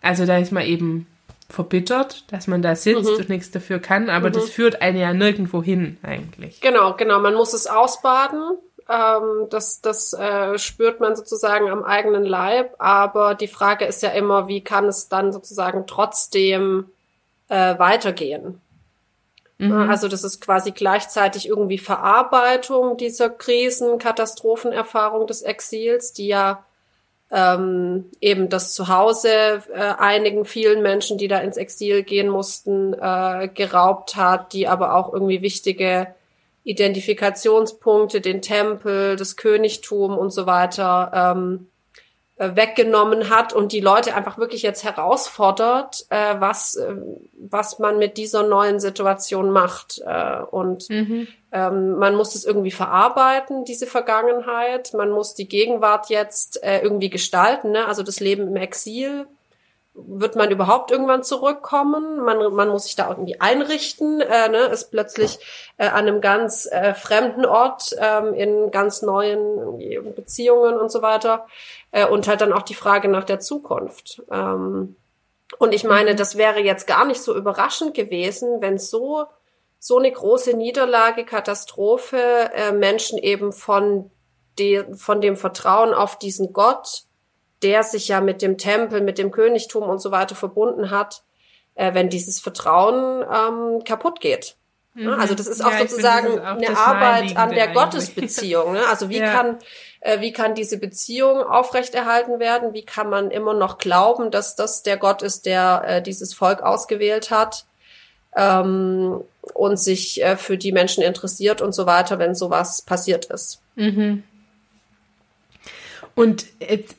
Also 0.02 0.26
da 0.26 0.36
ist 0.38 0.52
man 0.52 0.64
eben 0.64 1.06
verbittert, 1.48 2.30
dass 2.32 2.46
man 2.46 2.62
da 2.62 2.74
sitzt 2.74 3.10
mhm. 3.10 3.16
und 3.16 3.28
nichts 3.28 3.50
dafür 3.50 3.78
kann, 3.78 4.10
aber 4.10 4.28
mhm. 4.28 4.34
das 4.34 4.50
führt 4.50 4.82
einen 4.82 4.98
ja 4.98 5.12
nirgendwo 5.12 5.62
hin 5.62 5.98
eigentlich. 6.02 6.60
Genau, 6.60 6.94
genau. 6.94 7.20
Man 7.20 7.34
muss 7.34 7.52
es 7.52 7.66
ausbaden. 7.66 8.42
Ähm, 8.88 9.46
das 9.50 9.80
das 9.80 10.12
äh, 10.12 10.58
spürt 10.58 11.00
man 11.00 11.14
sozusagen 11.14 11.70
am 11.70 11.84
eigenen 11.84 12.24
Leib. 12.24 12.74
Aber 12.78 13.34
die 13.34 13.48
Frage 13.48 13.84
ist 13.84 14.02
ja 14.02 14.10
immer, 14.10 14.48
wie 14.48 14.62
kann 14.62 14.86
es 14.86 15.08
dann 15.08 15.32
sozusagen 15.32 15.86
trotzdem 15.86 16.86
äh, 17.48 17.78
weitergehen? 17.78 18.60
Mhm. 19.62 19.88
Also 19.88 20.08
das 20.08 20.24
ist 20.24 20.40
quasi 20.40 20.72
gleichzeitig 20.72 21.48
irgendwie 21.48 21.78
Verarbeitung 21.78 22.96
dieser 22.96 23.30
Krisen, 23.30 23.98
Katastrophenerfahrung 23.98 25.26
des 25.28 25.42
Exils, 25.42 26.12
die 26.12 26.26
ja 26.26 26.64
ähm, 27.30 28.10
eben 28.20 28.48
das 28.48 28.74
Zuhause 28.74 29.62
äh, 29.72 29.94
einigen 29.98 30.44
vielen 30.44 30.82
Menschen, 30.82 31.16
die 31.16 31.28
da 31.28 31.38
ins 31.38 31.56
Exil 31.56 32.02
gehen 32.02 32.28
mussten, 32.28 32.92
äh, 32.94 33.48
geraubt 33.54 34.16
hat, 34.16 34.52
die 34.52 34.66
aber 34.66 34.96
auch 34.96 35.12
irgendwie 35.12 35.42
wichtige 35.42 36.08
Identifikationspunkte, 36.64 38.20
den 38.20 38.42
Tempel, 38.42 39.14
das 39.16 39.36
Königtum 39.36 40.18
und 40.18 40.30
so 40.30 40.46
weiter 40.46 41.34
ähm, 41.36 41.68
äh, 41.68 41.71
weggenommen 42.54 43.30
hat 43.30 43.52
und 43.52 43.72
die 43.72 43.80
Leute 43.80 44.14
einfach 44.14 44.38
wirklich 44.38 44.62
jetzt 44.62 44.84
herausfordert, 44.84 46.06
äh, 46.10 46.34
was, 46.38 46.74
äh, 46.76 46.96
was 47.38 47.78
man 47.78 47.98
mit 47.98 48.16
dieser 48.16 48.42
neuen 48.42 48.80
Situation 48.80 49.50
macht. 49.50 50.00
Äh, 50.04 50.40
und 50.50 50.88
mhm. 50.90 51.28
ähm, 51.52 51.98
man 51.98 52.14
muss 52.16 52.34
es 52.34 52.44
irgendwie 52.44 52.70
verarbeiten, 52.70 53.64
diese 53.64 53.86
Vergangenheit. 53.86 54.92
Man 54.94 55.10
muss 55.10 55.34
die 55.34 55.48
Gegenwart 55.48 56.08
jetzt 56.08 56.62
äh, 56.62 56.80
irgendwie 56.80 57.10
gestalten, 57.10 57.72
ne? 57.72 57.86
also 57.86 58.02
das 58.02 58.20
Leben 58.20 58.48
im 58.48 58.56
Exil 58.56 59.26
wird 59.94 60.36
man 60.36 60.50
überhaupt 60.50 60.90
irgendwann 60.90 61.22
zurückkommen? 61.22 62.20
Man, 62.20 62.54
man 62.54 62.68
muss 62.68 62.84
sich 62.84 62.96
da 62.96 63.10
irgendwie 63.10 63.40
einrichten, 63.40 64.20
äh, 64.20 64.48
ne? 64.48 64.66
ist 64.66 64.90
plötzlich 64.90 65.38
äh, 65.76 65.86
an 65.86 66.08
einem 66.08 66.20
ganz 66.20 66.66
äh, 66.66 66.94
fremden 66.94 67.44
Ort, 67.44 67.94
ähm, 67.98 68.32
in 68.34 68.70
ganz 68.70 69.02
neuen 69.02 69.78
Beziehungen 70.14 70.78
und 70.78 70.90
so 70.90 71.02
weiter. 71.02 71.46
Äh, 71.90 72.06
und 72.06 72.26
halt 72.26 72.40
dann 72.40 72.52
auch 72.52 72.62
die 72.62 72.74
Frage 72.74 73.08
nach 73.08 73.24
der 73.24 73.40
Zukunft. 73.40 74.22
Ähm, 74.30 74.96
und 75.58 75.74
ich 75.74 75.84
meine, 75.84 76.12
mhm. 76.12 76.16
das 76.16 76.36
wäre 76.36 76.60
jetzt 76.60 76.86
gar 76.86 77.04
nicht 77.04 77.20
so 77.20 77.36
überraschend 77.36 77.94
gewesen, 77.94 78.62
wenn 78.62 78.78
so 78.78 79.26
so 79.84 79.98
eine 79.98 80.12
große 80.12 80.56
Niederlage, 80.56 81.24
Katastrophe 81.24 82.50
äh, 82.54 82.70
Menschen 82.70 83.18
eben 83.18 83.52
von, 83.52 84.12
de, 84.56 84.94
von 84.94 85.20
dem 85.20 85.36
Vertrauen 85.36 85.92
auf 85.92 86.16
diesen 86.16 86.52
Gott 86.52 87.02
der 87.62 87.82
sich 87.82 88.08
ja 88.08 88.20
mit 88.20 88.42
dem 88.42 88.58
Tempel, 88.58 89.00
mit 89.00 89.18
dem 89.18 89.30
Königtum 89.30 89.84
und 89.84 90.00
so 90.00 90.10
weiter 90.10 90.34
verbunden 90.34 90.90
hat, 90.90 91.22
äh, 91.74 91.94
wenn 91.94 92.08
dieses 92.08 92.40
Vertrauen 92.40 93.22
ähm, 93.22 93.84
kaputt 93.84 94.20
geht. 94.20 94.56
Mhm. 94.94 95.08
Also 95.14 95.34
das 95.34 95.46
ist 95.46 95.64
auch 95.64 95.72
ja, 95.72 95.78
sozusagen 95.78 96.28
finde, 96.28 96.42
auch 96.42 96.56
eine 96.56 96.78
Arbeit 96.78 97.36
an 97.36 97.50
der 97.50 97.64
eigentlich. 97.64 97.74
Gottesbeziehung. 97.74 98.72
Ne? 98.72 98.80
Also 98.88 99.08
wie 99.08 99.18
ja. 99.18 99.32
kann 99.32 99.58
äh, 100.00 100.20
wie 100.20 100.32
kann 100.32 100.54
diese 100.54 100.78
Beziehung 100.78 101.42
aufrechterhalten 101.42 102.40
werden? 102.40 102.74
Wie 102.74 102.84
kann 102.84 103.08
man 103.08 103.30
immer 103.30 103.54
noch 103.54 103.78
glauben, 103.78 104.30
dass 104.30 104.56
das 104.56 104.82
der 104.82 104.96
Gott 104.96 105.22
ist, 105.22 105.46
der 105.46 105.82
äh, 105.86 106.02
dieses 106.02 106.34
Volk 106.34 106.62
ausgewählt 106.62 107.30
hat 107.30 107.64
ähm, 108.36 109.22
und 109.54 109.78
sich 109.78 110.22
äh, 110.22 110.36
für 110.36 110.58
die 110.58 110.72
Menschen 110.72 111.02
interessiert 111.02 111.62
und 111.62 111.72
so 111.72 111.86
weiter, 111.86 112.18
wenn 112.18 112.34
sowas 112.34 112.82
passiert 112.82 113.26
ist? 113.26 113.62
Mhm. 113.76 114.24
Und 116.14 116.46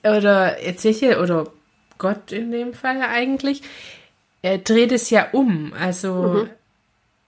oder 0.03 0.63
Ezechiel 0.65 1.17
oder 1.17 1.51
Gott 1.97 2.31
in 2.31 2.51
dem 2.51 2.73
Fall 2.73 3.01
eigentlich, 3.01 3.61
er 4.41 4.57
dreht 4.57 4.91
es 4.91 5.09
ja 5.09 5.27
um. 5.31 5.73
Also 5.73 6.13
mhm. 6.13 6.49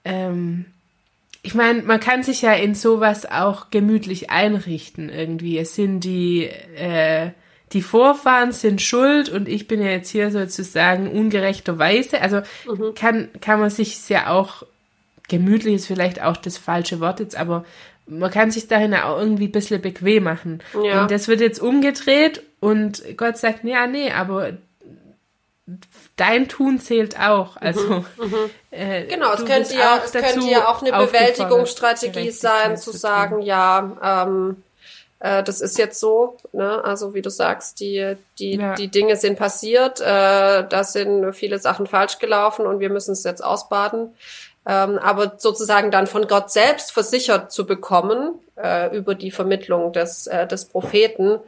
ähm, 0.04 0.64
ich 1.42 1.54
meine, 1.54 1.82
man 1.82 2.00
kann 2.00 2.24
sich 2.24 2.42
ja 2.42 2.52
in 2.54 2.74
sowas 2.74 3.24
auch 3.24 3.70
gemütlich 3.70 4.30
einrichten 4.30 5.08
irgendwie. 5.08 5.58
Es 5.58 5.76
sind 5.76 6.00
die 6.00 6.44
äh, 6.44 7.30
die 7.72 7.82
Vorfahren 7.82 8.52
sind 8.52 8.80
schuld 8.80 9.28
und 9.28 9.48
ich 9.48 9.66
bin 9.66 9.80
ja 9.80 9.90
jetzt 9.90 10.10
hier 10.10 10.30
sozusagen 10.30 11.08
ungerechterweise. 11.08 12.20
Also 12.20 12.42
mhm. 12.66 12.94
kann 12.94 13.28
kann 13.40 13.60
man 13.60 13.70
sich 13.70 14.08
ja 14.08 14.30
auch 14.30 14.64
gemütlich 15.28 15.74
ist 15.74 15.86
vielleicht 15.86 16.22
auch 16.22 16.36
das 16.36 16.58
falsche 16.58 17.00
Wort 17.00 17.20
jetzt, 17.20 17.36
aber 17.36 17.64
man 18.06 18.30
kann 18.30 18.50
sich 18.50 18.68
dahin 18.68 18.94
auch 18.94 19.18
irgendwie 19.18 19.48
ein 19.48 19.52
bisschen 19.52 19.82
bequem 19.82 20.24
machen. 20.24 20.62
Ja. 20.82 21.02
Und 21.02 21.10
das 21.10 21.28
wird 21.28 21.40
jetzt 21.40 21.60
umgedreht 21.60 22.42
und 22.60 23.02
Gott 23.16 23.36
sagt, 23.36 23.64
ja, 23.64 23.86
nee, 23.86 24.10
aber 24.12 24.52
dein 26.16 26.48
Tun 26.48 26.78
zählt 26.78 27.18
auch. 27.18 27.56
Also 27.56 27.80
mhm, 27.80 28.06
mhm. 28.18 28.50
Äh, 28.70 29.06
genau, 29.06 29.32
es 29.32 29.44
könnte 29.44 29.74
ja, 29.74 30.00
es 30.04 30.12
könnte 30.12 30.48
ja 30.48 30.68
auch 30.68 30.82
eine 30.82 30.92
Bewältigungsstrategie 30.92 32.30
sein, 32.30 32.76
zu 32.76 32.92
sagen, 32.92 33.42
ja, 33.42 34.24
ähm, 34.26 34.62
äh, 35.18 35.42
das 35.42 35.60
ist 35.60 35.78
jetzt 35.78 35.98
so, 35.98 36.36
ne? 36.52 36.84
Also 36.84 37.14
wie 37.14 37.22
du 37.22 37.30
sagst, 37.30 37.80
die 37.80 38.16
die 38.38 38.56
ja. 38.56 38.74
die 38.74 38.88
Dinge 38.88 39.16
sind 39.16 39.38
passiert, 39.38 40.00
äh, 40.00 40.04
da 40.04 40.84
sind 40.84 41.32
viele 41.32 41.58
Sachen 41.58 41.86
falsch 41.86 42.18
gelaufen 42.18 42.66
und 42.66 42.80
wir 42.80 42.90
müssen 42.90 43.12
es 43.12 43.24
jetzt 43.24 43.42
ausbaden 43.42 44.14
ähm, 44.66 44.98
aber 44.98 45.34
sozusagen 45.38 45.90
dann 45.90 46.06
von 46.06 46.26
Gott 46.26 46.50
selbst 46.50 46.92
versichert 46.92 47.52
zu 47.52 47.66
bekommen 47.66 48.34
äh, 48.56 48.94
über 48.96 49.14
die 49.14 49.30
Vermittlung 49.30 49.92
des, 49.92 50.26
äh, 50.26 50.46
des 50.46 50.64
Propheten, 50.64 51.38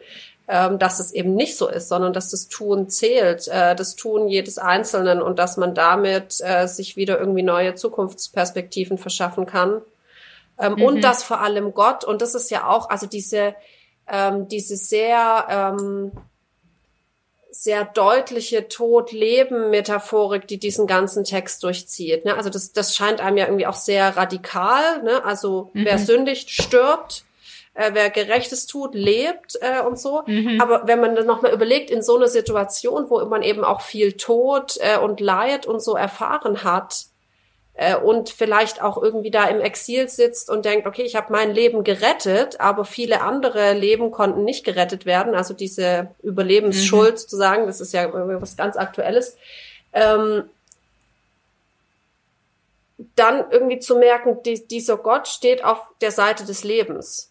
ähm, 0.47 0.79
dass 0.79 1.01
es 1.01 1.13
eben 1.13 1.35
nicht 1.35 1.57
so 1.57 1.69
ist, 1.69 1.89
sondern 1.89 2.13
dass 2.13 2.31
das 2.31 2.49
Tun 2.49 2.89
zählt, 2.89 3.49
äh, 3.49 3.75
das 3.75 3.97
Tun 3.97 4.29
jedes 4.29 4.57
Einzelnen 4.59 5.21
und 5.21 5.39
dass 5.39 5.57
man 5.57 5.75
damit 5.75 6.41
äh, 6.41 6.67
sich 6.69 6.97
wieder 6.97 7.19
irgendwie 7.19 7.43
neue 7.43 7.75
Zukunftsperspektiven 7.75 8.99
verschaffen 8.99 9.47
kann. 9.47 9.83
Ähm, 10.59 10.75
mhm. 10.75 10.83
Und 10.83 11.05
dass 11.05 11.25
vor 11.25 11.41
allem 11.41 11.75
Gott, 11.75 12.05
und 12.05 12.23
das 12.23 12.35
ist 12.35 12.51
ja 12.51 12.69
auch, 12.69 12.89
also 12.89 13.07
diese, 13.07 13.55
ähm, 14.07 14.49
diese 14.49 14.77
sehr 14.77 15.47
ähm, 15.51 16.13
sehr 17.51 17.85
deutliche 17.85 18.69
Tod-Leben-Metaphorik, 18.69 20.47
die 20.47 20.59
diesen 20.59 20.87
ganzen 20.87 21.25
Text 21.25 21.63
durchzieht. 21.63 22.25
Ne? 22.25 22.37
Also 22.37 22.51
das, 22.51 22.73
das 22.73 22.95
scheint 22.95 23.21
einem 23.21 23.39
ja 23.39 23.47
irgendwie 23.47 23.67
auch 23.67 23.75
sehr 23.75 24.17
radikal. 24.17 25.03
Ne? 25.03 25.25
Also 25.25 25.71
mhm. 25.73 25.85
wer 25.85 25.99
sündigt, 25.99 26.51
stirbt. 26.51 27.25
Äh, 27.75 27.91
wer 27.95 28.11
Gerechtes 28.11 28.67
tut, 28.67 28.95
lebt 28.95 29.57
äh, 29.61 29.83
und 29.83 30.01
so. 30.01 30.23
Mhm. 30.27 30.61
Aber 30.61 30.89
wenn 30.89 31.01
man 31.01 31.15
dann 31.15 31.27
nochmal 31.27 31.53
überlegt, 31.53 31.91
in 31.91 32.03
so 32.03 32.17
einer 32.17 32.27
Situation, 32.27 33.09
wo 33.09 33.25
man 33.27 33.43
eben 33.43 33.63
auch 33.63 33.83
viel 33.83 34.15
Tod 34.15 34.79
äh, 34.81 34.99
und 34.99 35.21
Leid 35.21 35.65
und 35.67 35.81
so 35.81 35.95
erfahren 35.95 36.65
hat, 36.65 37.08
äh, 37.79 37.95
und 37.97 38.29
vielleicht 38.31 38.83
auch 38.83 39.01
irgendwie 39.01 39.31
da 39.31 39.45
im 39.45 39.61
Exil 39.61 40.09
sitzt 40.09 40.51
und 40.51 40.65
denkt, 40.65 40.87
okay, 40.87 41.03
ich 41.03 41.15
habe 41.15 41.33
mein 41.33 41.55
Leben 41.55 41.85
gerettet, 41.85 42.61
aber 42.61 42.85
viele 42.85 43.21
andere 43.21 43.73
Leben 43.73 44.11
konnten 44.11 44.43
nicht 44.43 44.65
gerettet 44.65 45.07
werden. 45.07 45.37
Also 45.37 45.55
diese 45.55 46.09
Überlebensschuld 46.21 47.13
mhm. 47.13 47.17
sozusagen, 47.19 47.67
das 47.67 47.81
ist 47.81 47.95
ja 47.95 48.13
was 48.13 48.57
ganz 48.57 48.77
Aktuelles. 48.77 49.37
Ähm, 49.93 50.51
dann 53.15 53.45
irgendwie 53.53 53.79
zu 53.79 53.97
merken, 53.97 54.43
die, 54.45 54.67
dieser 54.67 54.97
Gott 54.97 55.29
steht 55.29 55.63
auf 55.63 55.79
der 56.01 56.11
Seite 56.11 56.45
des 56.45 56.65
Lebens. 56.65 57.31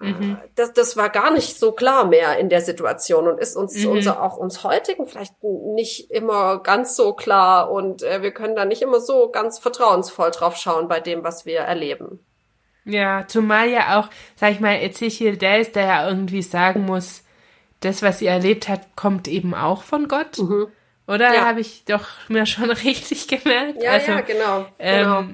Mhm. 0.00 0.38
Das, 0.54 0.72
das 0.72 0.96
war 0.96 1.10
gar 1.10 1.30
nicht 1.30 1.58
so 1.58 1.72
klar 1.72 2.06
mehr 2.06 2.38
in 2.38 2.48
der 2.48 2.62
Situation 2.62 3.28
und 3.28 3.38
ist 3.38 3.54
uns 3.54 3.76
mhm. 3.76 3.90
unser, 3.90 4.22
auch 4.22 4.38
uns 4.38 4.64
heutigen 4.64 5.06
vielleicht 5.06 5.34
nicht 5.42 6.10
immer 6.10 6.62
ganz 6.62 6.96
so 6.96 7.12
klar 7.12 7.70
und 7.70 8.02
äh, 8.02 8.22
wir 8.22 8.32
können 8.32 8.56
da 8.56 8.64
nicht 8.64 8.80
immer 8.80 9.00
so 9.00 9.28
ganz 9.28 9.58
vertrauensvoll 9.58 10.30
drauf 10.30 10.56
schauen 10.56 10.88
bei 10.88 11.00
dem, 11.00 11.22
was 11.22 11.44
wir 11.44 11.60
erleben. 11.60 12.18
Ja, 12.86 13.26
zumal 13.28 13.68
ja 13.68 14.00
auch, 14.00 14.08
sag 14.36 14.52
ich 14.52 14.60
mal, 14.60 14.80
Ezechiel 14.80 15.36
der 15.36 15.60
ist, 15.60 15.76
der 15.76 15.84
ja 15.84 16.08
irgendwie 16.08 16.42
sagen 16.42 16.86
muss, 16.86 17.22
das, 17.80 18.02
was 18.02 18.20
sie 18.20 18.26
erlebt 18.26 18.68
hat, 18.68 18.96
kommt 18.96 19.28
eben 19.28 19.54
auch 19.54 19.82
von 19.82 20.08
Gott. 20.08 20.38
Mhm. 20.38 20.68
Oder 21.06 21.34
ja. 21.34 21.44
habe 21.44 21.60
ich 21.60 21.84
doch 21.84 22.06
mir 22.28 22.46
schon 22.46 22.70
richtig 22.70 23.28
gemerkt? 23.28 23.82
Ja, 23.82 23.92
also, 23.92 24.12
ja, 24.12 24.20
genau. 24.22 24.66
Ähm, 24.78 25.04
genau 25.04 25.24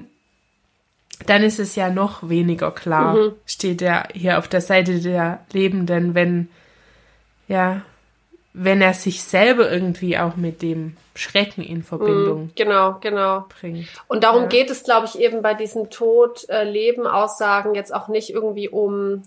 dann 1.25 1.43
ist 1.43 1.59
es 1.59 1.75
ja 1.75 1.89
noch 1.89 2.29
weniger 2.29 2.71
klar, 2.71 3.15
mhm. 3.15 3.33
steht 3.45 3.81
er 3.81 4.07
hier 4.13 4.37
auf 4.37 4.47
der 4.47 4.61
Seite 4.61 4.99
der 4.99 5.39
Lebenden, 5.51 6.13
wenn, 6.15 6.49
ja, 7.47 7.81
wenn 8.53 8.81
er 8.81 8.93
sich 8.93 9.23
selber 9.23 9.71
irgendwie 9.71 10.17
auch 10.17 10.35
mit 10.35 10.61
dem 10.61 10.95
Schrecken 11.15 11.63
in 11.63 11.83
Verbindung 11.83 12.43
mhm, 12.43 12.51
genau, 12.55 12.97
genau. 13.01 13.45
bringt. 13.59 13.87
Und 14.07 14.23
darum 14.23 14.43
ja. 14.43 14.47
geht 14.49 14.69
es, 14.69 14.83
glaube 14.83 15.07
ich, 15.07 15.19
eben 15.19 15.41
bei 15.41 15.55
diesen 15.55 15.89
Tod-Leben-Aussagen 15.89 17.73
jetzt 17.73 17.93
auch 17.93 18.07
nicht 18.07 18.29
irgendwie 18.29 18.69
um 18.69 19.23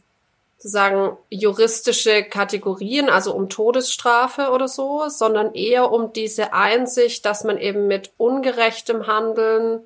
sozusagen 0.57 1.17
juristische 1.31 2.23
Kategorien, 2.23 3.09
also 3.09 3.35
um 3.35 3.49
Todesstrafe 3.49 4.51
oder 4.51 4.69
so, 4.69 5.09
sondern 5.09 5.55
eher 5.55 5.91
um 5.91 6.13
diese 6.13 6.53
Einsicht, 6.53 7.25
dass 7.25 7.45
man 7.45 7.57
eben 7.57 7.87
mit 7.87 8.13
ungerechtem 8.19 9.07
Handeln 9.07 9.81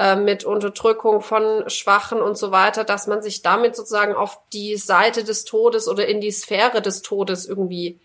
äh, 0.00 0.16
mit 0.16 0.44
Unterdrückung 0.44 1.20
von 1.20 1.68
Schwachen 1.68 2.22
und 2.22 2.38
so 2.38 2.50
weiter, 2.50 2.84
dass 2.84 3.06
man 3.06 3.20
sich 3.20 3.42
damit 3.42 3.76
sozusagen 3.76 4.14
auf 4.14 4.40
die 4.50 4.78
Seite 4.78 5.24
des 5.24 5.44
Todes 5.44 5.88
oder 5.88 6.06
in 6.06 6.22
die 6.22 6.30
Sphäre 6.30 6.80
des 6.80 7.02
Todes 7.02 7.44
irgendwie 7.44 8.00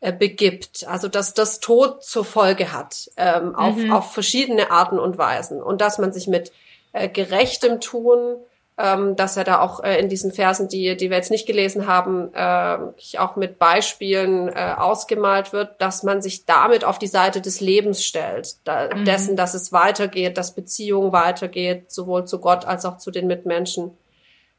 äh, 0.00 0.10
begibt. 0.10 0.86
Also 0.88 1.06
dass 1.06 1.34
das 1.34 1.60
Tod 1.60 2.02
zur 2.02 2.24
Folge 2.24 2.72
hat, 2.72 3.10
ähm, 3.18 3.54
auf, 3.54 3.76
mhm. 3.76 3.92
auf 3.92 4.14
verschiedene 4.14 4.70
Arten 4.70 4.98
und 4.98 5.18
Weisen. 5.18 5.62
Und 5.62 5.82
dass 5.82 5.98
man 5.98 6.14
sich 6.14 6.28
mit 6.28 6.50
äh, 6.94 7.10
gerechtem 7.10 7.78
Tun 7.78 8.38
ähm, 8.76 9.14
dass 9.14 9.36
er 9.36 9.44
da 9.44 9.60
auch 9.60 9.84
äh, 9.84 10.00
in 10.00 10.08
diesen 10.08 10.32
Versen, 10.32 10.68
die, 10.68 10.96
die 10.96 11.08
wir 11.08 11.16
jetzt 11.16 11.30
nicht 11.30 11.46
gelesen 11.46 11.86
haben, 11.86 12.34
äh, 12.34 13.18
auch 13.18 13.36
mit 13.36 13.58
Beispielen 13.58 14.48
äh, 14.48 14.74
ausgemalt 14.76 15.52
wird, 15.52 15.80
dass 15.80 16.02
man 16.02 16.20
sich 16.20 16.44
damit 16.44 16.84
auf 16.84 16.98
die 16.98 17.06
Seite 17.06 17.40
des 17.40 17.60
Lebens 17.60 18.04
stellt, 18.04 18.56
da, 18.64 18.88
mhm. 18.92 19.04
dessen, 19.04 19.36
dass 19.36 19.54
es 19.54 19.72
weitergeht, 19.72 20.36
dass 20.38 20.54
Beziehung 20.54 21.12
weitergeht, 21.12 21.92
sowohl 21.92 22.24
zu 22.24 22.40
Gott 22.40 22.64
als 22.64 22.84
auch 22.84 22.98
zu 22.98 23.12
den 23.12 23.28
Mitmenschen. 23.28 23.92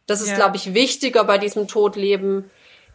Das 0.07 0.21
ist, 0.21 0.29
ja. 0.29 0.35
glaube 0.35 0.55
ich, 0.55 0.73
wichtiger 0.73 1.23
bei 1.25 1.37
diesem 1.37 1.67
Todleben 1.67 2.49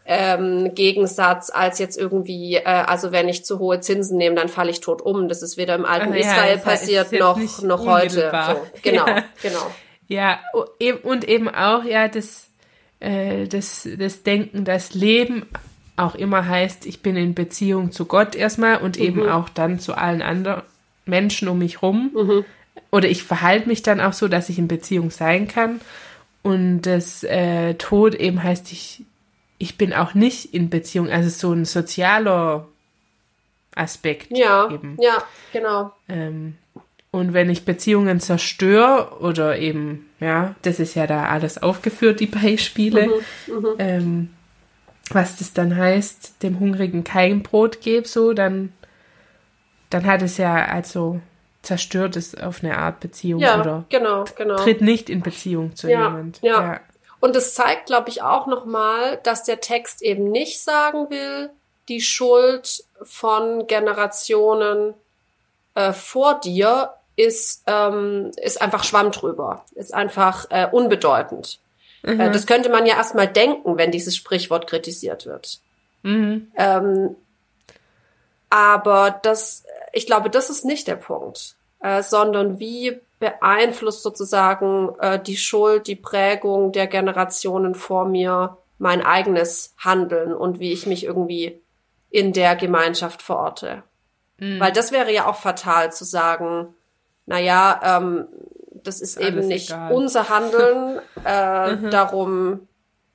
ähm, 0.05 0.73
Gegensatz 0.73 1.51
als 1.51 1.77
jetzt 1.77 1.97
irgendwie, 1.97 2.55
äh, 2.55 2.63
also 2.63 3.11
wenn 3.11 3.29
ich 3.29 3.45
zu 3.45 3.59
hohe 3.59 3.79
Zinsen 3.79 4.17
nehme, 4.17 4.35
dann 4.35 4.49
falle 4.49 4.71
ich 4.71 4.79
tot 4.79 5.01
um. 5.01 5.29
Das 5.29 5.43
ist 5.43 5.57
weder 5.57 5.75
im 5.75 5.85
alten 5.85 6.13
also, 6.13 6.19
Israel 6.19 6.57
ja, 6.57 6.63
passiert 6.63 7.11
noch 7.11 7.61
noch 7.61 7.85
heute. 7.85 8.31
So, 8.31 8.81
genau, 8.81 9.07
ja. 9.07 9.23
genau. 9.41 9.67
Ja, 10.11 10.41
und 11.03 11.23
eben 11.29 11.47
auch, 11.47 11.85
ja, 11.85 12.09
das, 12.09 12.49
äh, 12.99 13.47
das, 13.47 13.87
das 13.97 14.23
Denken, 14.23 14.65
das 14.65 14.93
Leben 14.93 15.45
auch 15.95 16.15
immer 16.15 16.45
heißt, 16.45 16.85
ich 16.85 17.01
bin 17.01 17.15
in 17.15 17.33
Beziehung 17.33 17.93
zu 17.93 18.03
Gott 18.03 18.35
erstmal 18.35 18.81
und 18.81 18.99
mhm. 18.99 19.05
eben 19.05 19.29
auch 19.29 19.47
dann 19.47 19.79
zu 19.79 19.93
allen 19.93 20.21
anderen 20.21 20.63
Menschen 21.05 21.47
um 21.47 21.59
mich 21.59 21.81
rum. 21.81 22.11
Mhm. 22.13 22.45
Oder 22.91 23.07
ich 23.07 23.23
verhalte 23.23 23.69
mich 23.69 23.83
dann 23.83 24.01
auch 24.01 24.11
so, 24.11 24.27
dass 24.27 24.49
ich 24.49 24.59
in 24.59 24.67
Beziehung 24.67 25.11
sein 25.11 25.47
kann. 25.47 25.79
Und 26.41 26.81
das 26.81 27.23
äh, 27.23 27.75
Tod 27.75 28.13
eben 28.15 28.43
heißt, 28.43 28.69
ich, 28.73 29.05
ich 29.59 29.77
bin 29.77 29.93
auch 29.93 30.13
nicht 30.13 30.53
in 30.53 30.69
Beziehung. 30.69 31.09
Also 31.09 31.29
so 31.29 31.53
ein 31.53 31.63
sozialer 31.63 32.67
Aspekt. 33.75 34.35
Ja, 34.35 34.69
eben. 34.69 34.97
ja, 34.99 35.23
genau. 35.53 35.93
Ähm, 36.09 36.57
und 37.11 37.33
wenn 37.33 37.49
ich 37.49 37.65
Beziehungen 37.65 38.21
zerstöre 38.21 39.19
oder 39.19 39.57
eben, 39.57 40.09
ja, 40.21 40.55
das 40.61 40.79
ist 40.79 40.95
ja 40.95 41.07
da 41.07 41.25
alles 41.25 41.61
aufgeführt, 41.61 42.21
die 42.21 42.25
Beispiele, 42.27 43.07
mhm, 43.47 43.53
mhm, 43.53 43.75
ähm, 43.79 44.33
was 45.11 45.37
das 45.37 45.51
dann 45.51 45.75
heißt, 45.75 46.41
dem 46.41 46.59
Hungrigen 46.61 47.03
kein 47.03 47.43
Brot 47.43 47.81
gebe, 47.81 48.07
so, 48.07 48.31
dann, 48.31 48.71
dann 49.89 50.05
hat 50.05 50.21
es 50.21 50.37
ja 50.37 50.65
also 50.65 51.19
zerstört 51.63 52.15
es 52.15 52.33
auf 52.33 52.63
eine 52.63 52.77
Art 52.77 53.01
Beziehung 53.01 53.41
ja, 53.41 53.59
oder 53.59 53.83
genau, 53.89 54.23
genau. 54.35 54.55
tritt 54.55 54.81
nicht 54.81 55.09
in 55.09 55.21
Beziehung 55.21 55.75
zu 55.75 55.89
ja, 55.89 56.07
jemand. 56.07 56.41
Ja. 56.41 56.61
ja. 56.61 56.79
Und 57.19 57.35
es 57.35 57.53
zeigt, 57.53 57.87
glaube 57.87 58.09
ich, 58.09 58.23
auch 58.23 58.47
nochmal, 58.47 59.19
dass 59.23 59.43
der 59.43 59.59
Text 59.59 60.01
eben 60.01 60.31
nicht 60.31 60.63
sagen 60.63 61.09
will, 61.09 61.51
die 61.87 62.01
Schuld 62.01 62.83
von 63.03 63.67
Generationen 63.67 64.95
äh, 65.75 65.93
vor 65.93 66.39
dir 66.39 66.93
ist, 67.21 67.63
ähm, 67.67 68.31
ist 68.37 68.61
einfach 68.61 68.83
Schwamm 68.83 69.11
drüber, 69.11 69.65
ist 69.75 69.93
einfach 69.93 70.47
äh, 70.49 70.67
unbedeutend. 70.71 71.59
Mhm. 72.03 72.19
Äh, 72.19 72.31
das 72.31 72.47
könnte 72.47 72.69
man 72.69 72.85
ja 72.85 72.95
erstmal 72.95 73.27
denken, 73.27 73.77
wenn 73.77 73.91
dieses 73.91 74.15
Sprichwort 74.15 74.67
kritisiert 74.67 75.25
wird. 75.25 75.59
Mhm. 76.03 76.51
Ähm, 76.57 77.15
aber 78.49 79.19
das, 79.23 79.63
ich 79.93 80.05
glaube, 80.05 80.29
das 80.29 80.49
ist 80.49 80.65
nicht 80.65 80.87
der 80.87 80.95
Punkt, 80.95 81.55
äh, 81.79 82.01
sondern 82.01 82.59
wie 82.59 82.99
beeinflusst 83.19 84.01
sozusagen 84.01 84.89
äh, 84.99 85.21
die 85.21 85.37
Schuld, 85.37 85.87
die 85.87 85.95
Prägung 85.95 86.71
der 86.71 86.87
Generationen 86.87 87.75
vor 87.75 88.05
mir 88.05 88.57
mein 88.79 89.05
eigenes 89.05 89.75
Handeln 89.77 90.33
und 90.33 90.59
wie 90.59 90.73
ich 90.73 90.87
mich 90.87 91.05
irgendwie 91.05 91.61
in 92.09 92.33
der 92.33 92.55
Gemeinschaft 92.55 93.21
verorte. 93.21 93.83
Mhm. 94.39 94.59
Weil 94.59 94.71
das 94.71 94.91
wäre 94.91 95.13
ja 95.13 95.27
auch 95.27 95.35
fatal 95.35 95.93
zu 95.93 96.03
sagen, 96.03 96.73
naja, 97.31 97.79
ähm, 97.83 98.27
das 98.83 98.99
ist, 98.99 99.17
ist 99.17 99.25
eben 99.25 99.47
nicht 99.47 99.69
egal. 99.69 99.93
unser 99.93 100.27
Handeln, 100.27 100.99
äh, 101.25 101.75
mhm. 101.75 101.89
darum, 101.89 102.67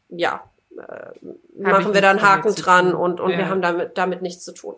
ja, 0.08 0.42
äh, 0.76 1.60
machen 1.60 1.92
wir 1.92 2.00
da 2.00 2.10
einen 2.10 2.22
Haken 2.22 2.54
dran 2.54 2.94
und, 2.94 3.20
und 3.20 3.32
ja. 3.32 3.38
wir 3.38 3.48
haben 3.50 3.60
damit, 3.60 3.98
damit 3.98 4.22
nichts 4.22 4.44
zu 4.44 4.52
tun. 4.52 4.74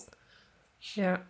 Ja. 0.94 1.20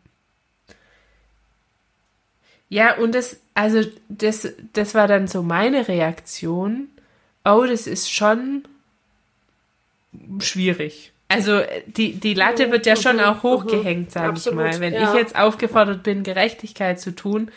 Ja, 2.70 2.96
und 2.96 3.14
das, 3.14 3.40
also 3.54 3.82
das, 4.08 4.48
das 4.72 4.94
war 4.94 5.06
dann 5.06 5.26
so 5.26 5.42
meine 5.42 5.88
Reaktion. 5.88 6.88
Oh, 7.44 7.64
das 7.66 7.86
ist 7.86 8.10
schon 8.10 8.66
schwierig. 10.40 11.12
Also 11.28 11.60
die, 11.86 12.14
die 12.14 12.34
Latte 12.34 12.70
wird 12.70 12.86
ja 12.86 12.96
schon 12.96 13.16
mhm. 13.16 13.22
auch 13.22 13.42
hochgehängt, 13.42 14.12
sage 14.12 14.34
ich 14.36 14.50
mal. 14.52 14.80
Wenn 14.80 14.94
ja. 14.94 15.10
ich 15.10 15.18
jetzt 15.18 15.36
aufgefordert 15.36 16.02
bin, 16.02 16.22
Gerechtigkeit 16.22 17.00
zu 17.00 17.14
tun, 17.14 17.50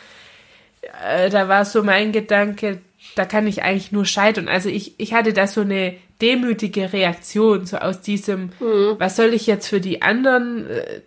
äh, 1.04 1.30
da 1.30 1.48
war 1.48 1.64
so 1.64 1.82
mein 1.82 2.12
Gedanke, 2.12 2.80
da 3.14 3.24
kann 3.24 3.46
ich 3.46 3.62
eigentlich 3.62 3.92
nur 3.92 4.04
scheitern. 4.04 4.48
Also 4.48 4.68
ich, 4.68 4.98
ich 4.98 5.14
hatte 5.14 5.32
da 5.32 5.46
so 5.46 5.62
eine 5.62 5.96
demütige 6.20 6.92
Reaktion, 6.92 7.66
so 7.66 7.78
aus 7.78 8.00
diesem, 8.00 8.52
mhm. 8.60 8.96
was 8.98 9.16
soll 9.16 9.34
ich 9.34 9.46
jetzt 9.46 9.68
für 9.68 9.80
die 9.80 10.02
anderen 10.02 10.68
äh, 10.68 11.00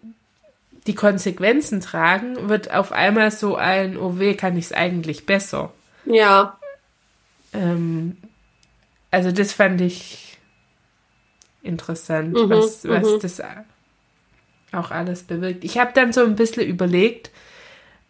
die 0.87 0.95
Konsequenzen 0.95 1.81
tragen, 1.81 2.47
wird 2.47 2.71
auf 2.71 2.91
einmal 2.91 3.31
so 3.31 3.55
ein, 3.55 3.97
oh 3.97 4.19
weh, 4.19 4.35
kann 4.35 4.55
ich 4.55 4.65
es 4.65 4.71
eigentlich 4.71 5.25
besser. 5.25 5.73
Ja. 6.05 6.59
Ähm, 7.53 8.17
also 9.09 9.31
das 9.31 9.51
fand 9.51 9.81
ich 9.81 10.37
interessant, 11.63 12.33
mhm, 12.33 12.49
was, 12.49 12.87
was 12.87 13.03
mhm. 13.03 13.19
das 13.21 13.41
auch 14.71 14.91
alles 14.91 15.23
bewirkt. 15.23 15.63
Ich 15.63 15.79
habe 15.79 15.91
dann 15.93 16.13
so 16.13 16.23
ein 16.23 16.35
bisschen 16.35 16.67
überlegt, 16.67 17.31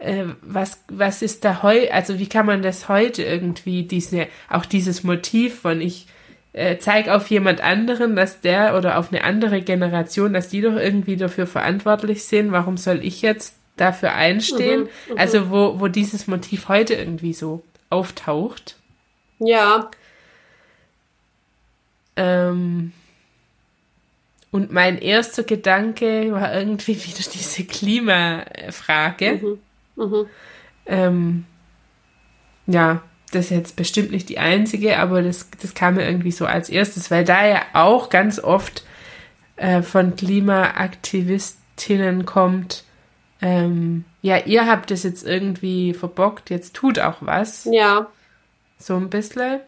äh, 0.06 0.26
was, 0.41 0.84
was 0.88 1.22
ist 1.22 1.44
da 1.44 1.63
heu, 1.63 1.89
also 1.91 2.20
wie 2.20 2.30
kann 2.30 2.46
man 2.46 2.62
das 2.62 2.88
heute 2.89 3.24
irgendwie, 3.24 3.84
diese, 3.84 4.28
auch 4.50 4.65
dieses 4.65 5.04
Motiv 5.04 5.60
von 5.62 5.82
ich 5.82 6.08
äh, 6.54 6.78
zeige 6.78 7.13
auf 7.13 7.30
jemand 7.30 7.62
anderen, 7.62 8.15
dass 8.15 8.39
der 8.39 8.78
oder 8.78 8.98
auf 8.98 9.12
eine 9.12 9.24
andere 9.24 9.62
Generation, 9.62 10.34
dass 10.34 10.48
die 10.48 10.62
doch 10.62 10.76
irgendwie 10.76 11.18
dafür 11.18 11.48
verantwortlich 11.48 12.24
sind, 12.24 12.52
warum 12.52 12.78
soll 12.78 13.04
ich 13.04 13.22
jetzt 13.22 13.56
dafür 13.76 14.13
einstehen? 14.13 14.84
Mhm, 14.84 15.13
mhm. 15.13 15.18
also 15.18 15.50
wo, 15.50 15.80
wo 15.80 15.88
dieses 15.88 16.28
Motiv 16.28 16.70
heute 16.70 16.94
irgendwie 16.94 17.34
so 17.34 17.63
auftaucht. 17.89 18.78
Ja. 19.39 19.91
Ähm, 22.15 22.94
und 24.52 24.72
mein 24.72 24.98
erster 24.98 25.44
Gedanke 25.44 26.32
war 26.32 26.54
irgendwie 26.54 26.96
wieder 27.06 27.30
diese 27.34 27.65
Klimafrage. 27.65 29.39
Mhm. 29.41 29.60
Mhm. 29.95 30.27
Ähm, 30.86 31.45
ja, 32.67 33.01
das 33.31 33.45
ist 33.45 33.51
jetzt 33.51 33.75
bestimmt 33.75 34.12
nicht 34.12 34.29
die 34.29 34.39
einzige, 34.39 34.97
aber 34.97 35.21
das, 35.21 35.49
das 35.62 35.73
kam 35.73 35.95
mir 35.95 36.05
irgendwie 36.05 36.31
so 36.31 36.45
als 36.45 36.69
erstes, 36.69 37.12
weil 37.12 37.25
da 37.25 37.45
ja 37.47 37.62
auch 37.73 38.10
ganz 38.10 38.39
oft 38.39 38.86
äh, 39.55 39.81
von 39.81 40.15
Klimaaktivistinnen 40.15 42.25
kommt, 42.25 42.84
ähm, 43.41 44.05
ja, 44.21 44.38
ihr 44.38 44.67
habt 44.67 44.91
das 44.91 45.03
jetzt 45.03 45.25
irgendwie 45.25 45.93
verbockt, 45.93 46.49
jetzt 46.49 46.73
tut 46.73 46.99
auch 46.99 47.17
was. 47.19 47.67
Ja. 47.71 48.08
So 48.77 48.95
ein 48.95 49.10
bisschen. 49.10 49.60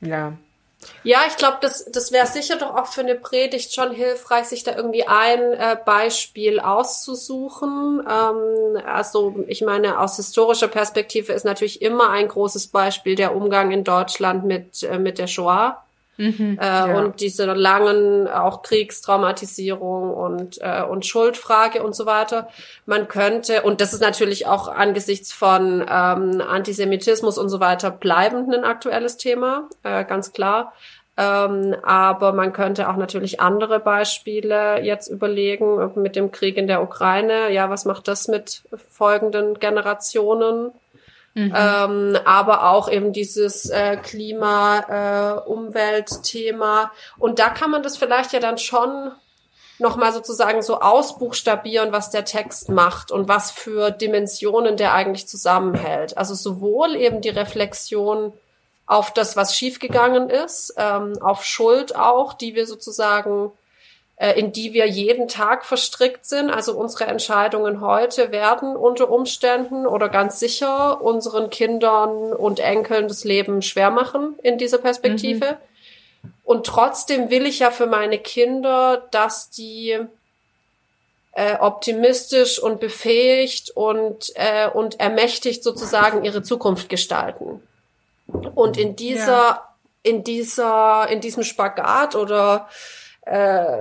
Ja. 0.00 0.32
Ja, 1.04 1.20
ich 1.28 1.36
glaube, 1.36 1.58
das, 1.60 1.84
das 1.90 2.12
wäre 2.12 2.26
sicher 2.26 2.56
doch 2.56 2.76
auch 2.76 2.86
für 2.86 3.00
eine 3.00 3.14
Predigt 3.14 3.74
schon 3.74 3.92
hilfreich, 3.92 4.46
sich 4.46 4.62
da 4.62 4.76
irgendwie 4.76 5.06
ein 5.06 5.52
äh, 5.52 5.76
Beispiel 5.84 6.60
auszusuchen. 6.60 8.02
Ähm, 8.08 8.82
also 8.86 9.34
ich 9.48 9.62
meine, 9.62 9.98
aus 9.98 10.16
historischer 10.16 10.68
Perspektive 10.68 11.32
ist 11.32 11.44
natürlich 11.44 11.82
immer 11.82 12.10
ein 12.10 12.28
großes 12.28 12.68
Beispiel 12.68 13.16
der 13.16 13.34
Umgang 13.34 13.70
in 13.72 13.84
Deutschland 13.84 14.44
mit, 14.44 14.82
äh, 14.82 14.98
mit 14.98 15.18
der 15.18 15.26
Shoah. 15.26 15.82
Mhm, 16.18 16.58
äh, 16.60 16.64
ja. 16.64 16.98
Und 16.98 17.20
diese 17.20 17.46
langen 17.46 18.28
auch 18.28 18.62
Kriegstraumatisierung 18.62 20.12
und, 20.12 20.58
äh, 20.60 20.82
und 20.82 21.06
Schuldfrage 21.06 21.82
und 21.82 21.94
so 21.94 22.06
weiter. 22.06 22.48
Man 22.86 23.08
könnte, 23.08 23.62
und 23.62 23.80
das 23.80 23.92
ist 23.92 24.00
natürlich 24.00 24.46
auch 24.46 24.68
angesichts 24.68 25.32
von 25.32 25.80
ähm, 25.80 26.40
Antisemitismus 26.40 27.38
und 27.38 27.48
so 27.48 27.60
weiter 27.60 27.90
bleibend 27.90 28.54
ein 28.54 28.64
aktuelles 28.64 29.16
Thema, 29.16 29.68
äh, 29.82 30.04
ganz 30.04 30.32
klar. 30.32 30.72
Ähm, 31.16 31.76
aber 31.82 32.32
man 32.32 32.52
könnte 32.52 32.88
auch 32.88 32.96
natürlich 32.96 33.40
andere 33.40 33.80
Beispiele 33.80 34.80
jetzt 34.80 35.08
überlegen 35.08 35.92
mit 35.94 36.16
dem 36.16 36.30
Krieg 36.30 36.56
in 36.56 36.66
der 36.66 36.82
Ukraine. 36.82 37.52
Ja, 37.52 37.68
was 37.68 37.84
macht 37.84 38.08
das 38.08 38.28
mit 38.28 38.62
folgenden 38.90 39.58
Generationen? 39.58 40.72
Mhm. 41.34 41.54
Ähm, 41.56 42.18
aber 42.24 42.70
auch 42.70 42.90
eben 42.90 43.12
dieses 43.12 43.70
äh, 43.70 43.96
Klima, 43.96 45.40
äh, 45.44 45.48
Umweltthema. 45.48 46.92
Und 47.18 47.38
da 47.38 47.48
kann 47.48 47.70
man 47.70 47.82
das 47.82 47.96
vielleicht 47.96 48.32
ja 48.32 48.40
dann 48.40 48.58
schon 48.58 49.12
nochmal 49.78 50.12
sozusagen 50.12 50.62
so 50.62 50.80
ausbuchstabieren, 50.80 51.92
was 51.92 52.10
der 52.10 52.24
Text 52.24 52.68
macht 52.68 53.10
und 53.10 53.28
was 53.28 53.50
für 53.50 53.90
Dimensionen 53.90 54.76
der 54.76 54.94
eigentlich 54.94 55.26
zusammenhält. 55.26 56.16
Also 56.16 56.34
sowohl 56.34 56.96
eben 56.96 57.20
die 57.20 57.30
Reflexion 57.30 58.32
auf 58.86 59.12
das, 59.12 59.36
was 59.36 59.56
schiefgegangen 59.56 60.28
ist, 60.28 60.74
ähm, 60.76 61.14
auf 61.20 61.44
Schuld 61.44 61.96
auch, 61.96 62.34
die 62.34 62.54
wir 62.54 62.66
sozusagen, 62.66 63.52
äh, 64.22 64.38
in 64.38 64.52
die 64.52 64.72
wir 64.72 64.86
jeden 64.86 65.26
Tag 65.26 65.64
verstrickt 65.64 66.24
sind. 66.26 66.48
Also 66.48 66.78
unsere 66.78 67.06
Entscheidungen 67.06 67.80
heute 67.80 68.30
werden 68.30 68.76
unter 68.76 69.10
Umständen 69.10 69.84
oder 69.84 70.08
ganz 70.08 70.38
sicher 70.38 71.02
unseren 71.02 71.50
Kindern 71.50 72.32
und 72.32 72.60
Enkeln 72.60 73.08
das 73.08 73.24
Leben 73.24 73.62
schwer 73.62 73.90
machen 73.90 74.36
in 74.44 74.58
dieser 74.58 74.78
Perspektive. 74.78 75.58
Mhm. 76.22 76.30
Und 76.44 76.66
trotzdem 76.66 77.30
will 77.30 77.46
ich 77.46 77.58
ja 77.58 77.72
für 77.72 77.88
meine 77.88 78.16
Kinder, 78.16 79.08
dass 79.10 79.50
die 79.50 79.98
äh, 81.32 81.56
optimistisch 81.58 82.60
und 82.62 82.78
befähigt 82.78 83.70
und, 83.70 84.30
äh, 84.36 84.68
und 84.68 85.00
ermächtigt 85.00 85.64
sozusagen 85.64 86.24
ihre 86.24 86.44
Zukunft 86.44 86.88
gestalten. 86.88 87.60
Und 88.54 88.76
in 88.76 88.94
dieser, 88.94 89.26
ja. 89.26 89.74
in 90.04 90.22
dieser, 90.22 91.08
in 91.08 91.20
diesem 91.20 91.42
Spagat 91.42 92.14
oder 92.14 92.68
äh, 93.22 93.76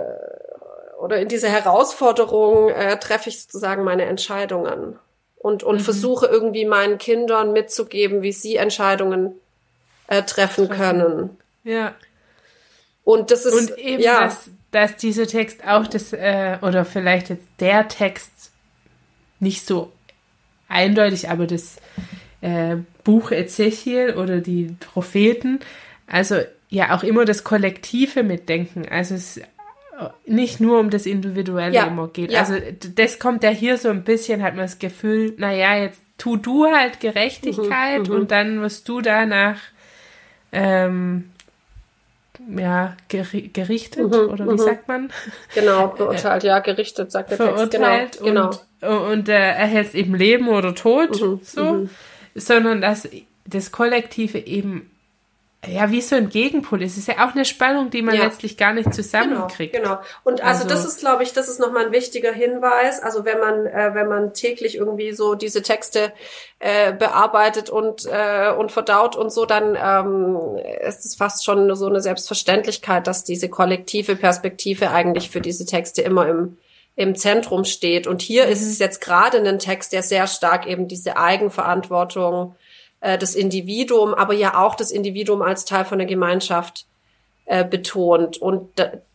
oder 0.99 1.19
in 1.19 1.27
dieser 1.27 1.49
Herausforderung 1.49 2.69
äh, 2.69 2.97
treffe 2.97 3.30
ich 3.30 3.41
sozusagen 3.41 3.84
meine 3.84 4.06
Entscheidungen 4.06 4.99
und 5.38 5.63
und 5.63 5.77
mhm. 5.77 5.84
versuche 5.84 6.27
irgendwie 6.27 6.65
meinen 6.65 6.97
Kindern 6.97 7.54
mitzugeben, 7.54 8.21
wie 8.21 8.32
sie 8.32 8.58
Entscheidungen 8.58 9.34
äh, 10.08 10.23
treffen 10.23 10.69
können. 10.69 11.38
Ja. 11.63 11.95
Und 13.04 13.32
das 13.32 13.45
ist 13.45 13.71
und 13.71 13.77
eben, 13.80 14.01
ja. 14.01 14.25
dass, 14.25 14.49
dass 14.71 14.95
dieser 14.97 15.25
Text 15.25 15.65
auch 15.67 15.88
das, 15.88 16.13
äh, 16.13 16.58
oder 16.62 16.86
vielleicht 16.86 17.30
jetzt 17.30 17.47
der 17.60 17.88
Text 17.88 18.51
nicht 19.39 19.65
so 19.65 19.91
eindeutig, 20.67 21.30
aber 21.30 21.47
das 21.47 21.77
äh, 22.41 22.77
Buch 23.04 23.32
Ezechiel 23.32 24.15
oder 24.15 24.39
die 24.39 24.75
Propheten, 24.80 25.60
also 26.08 26.41
ja 26.71 26.95
auch 26.95 27.03
immer 27.03 27.25
das 27.25 27.43
Kollektive 27.43 28.23
mitdenken. 28.23 28.88
Also 28.89 29.13
es 29.13 29.39
nicht 30.25 30.60
nur 30.60 30.79
um 30.79 30.89
das 30.89 31.05
Individuelle 31.05 31.75
ja, 31.75 31.86
immer 31.86 32.07
geht. 32.07 32.31
Ja. 32.31 32.39
Also 32.39 32.55
das 32.95 33.19
kommt 33.19 33.43
ja 33.43 33.49
hier 33.49 33.77
so 33.77 33.89
ein 33.89 34.03
bisschen, 34.03 34.41
hat 34.41 34.55
man 34.55 34.65
das 34.65 34.79
Gefühl, 34.79 35.36
naja, 35.38 35.75
jetzt 35.77 36.01
tu 36.17 36.38
du 36.38 36.65
halt 36.65 36.99
Gerechtigkeit 36.99 38.07
mhm, 38.07 38.13
mhm. 38.13 38.19
und 38.21 38.31
dann 38.31 38.62
wirst 38.62 38.88
du 38.89 39.01
danach 39.01 39.60
ähm, 40.51 41.31
ja, 42.57 42.95
gerichtet 43.07 44.07
mhm, 44.07 44.29
oder 44.29 44.45
wie 44.45 44.53
mhm. 44.53 44.57
sagt 44.57 44.88
man? 44.88 45.12
Genau, 45.53 45.88
beurteilt, 45.97 46.43
ja, 46.43 46.60
gerichtet, 46.60 47.12
sagt 47.12 47.31
der 47.31 47.38
Text. 47.38 47.71
Genau, 47.71 48.07
genau. 48.23 48.51
Und, 48.81 49.12
und 49.12 49.29
äh, 49.29 49.34
erhältst 49.34 49.93
eben 49.93 50.15
Leben 50.15 50.47
oder 50.47 50.73
Tod, 50.73 51.21
mhm, 51.21 51.39
so, 51.43 51.73
mhm. 51.73 51.89
sondern 52.34 52.81
dass 52.81 53.07
das 53.45 53.71
Kollektive 53.71 54.39
eben 54.39 54.90
ja, 55.67 55.91
wie 55.91 56.02
so 56.02 56.15
ein 56.15 56.30
Gegenpol 56.30 56.82
ist. 56.82 56.93
Es 56.93 57.00
ist 57.00 57.08
ja 57.08 57.26
auch 57.26 57.36
eine 57.36 57.45
Spannung, 57.45 57.91
die 57.91 58.02
man 58.02 58.15
ja. 58.15 58.24
letztlich 58.24 58.58
gar 58.58 58.74
nicht 58.74 58.91
zusammenkriegt. 58.95 59.74
Genau, 59.74 59.89
genau. 59.89 60.02
Und 60.24 60.41
also, 60.41 60.63
also 60.63 60.67
das 60.67 60.86
ist, 60.86 61.00
glaube 61.02 61.21
ich, 61.21 61.34
das 61.34 61.50
ist 61.50 61.60
nochmal 61.60 61.86
ein 61.86 61.91
wichtiger 61.91 62.32
Hinweis. 62.32 63.00
Also 63.00 63.26
wenn 63.26 63.39
man, 63.39 63.67
äh, 63.67 63.91
wenn 63.93 64.08
man 64.08 64.34
täglich 64.34 64.76
irgendwie 64.76 65.12
so 65.12 65.36
diese 65.36 65.62
Texte 65.62 66.13
äh, 66.58 66.93
bearbeitet 66.93 67.69
und, 67.69 68.08
äh, 68.08 68.52
und 68.52 68.71
verdaut 68.71 69.15
und 69.15 69.32
so, 69.32 69.45
dann 69.45 69.78
ähm, 69.80 70.58
ist 70.82 71.06
es 71.06 71.15
fast 71.15 71.45
schon 71.45 71.76
so 71.76 71.86
eine 71.86 72.02
Selbstverständlichkeit, 72.02 73.06
dass 73.06 73.24
diese 73.24 73.47
kollektive 73.47 74.15
Perspektive 74.15 74.89
eigentlich 74.89 75.30
für 75.30 75.41
diese 75.41 75.67
Texte 75.67 76.02
immer 76.02 76.28
im 76.28 76.58
im 76.97 77.15
Zentrum 77.15 77.63
steht. 77.63 78.06
Und 78.06 78.21
hier 78.21 78.45
mhm. 78.45 78.52
ist 78.52 78.62
es 78.63 78.78
jetzt 78.78 79.00
gerade 79.00 79.38
ein 79.38 79.60
Text, 79.60 79.93
der 79.93 80.04
sehr 80.04 80.28
stark 80.28 80.67
eben 80.67 80.88
diese 80.89 81.17
Eigenverantwortung 81.17 82.56
äh, 83.01 83.17
das 83.17 83.35
Individuum, 83.35 84.13
aber 84.13 84.33
ja 84.33 84.57
auch 84.63 84.75
das 84.75 84.91
Individuum 84.91 85.41
als 85.41 85.65
Teil 85.65 85.85
von 85.85 85.97
der 85.97 86.07
Gemeinschaft 86.07 86.85
äh, 87.45 87.65
betont. 87.65 88.37
Und 88.37 88.69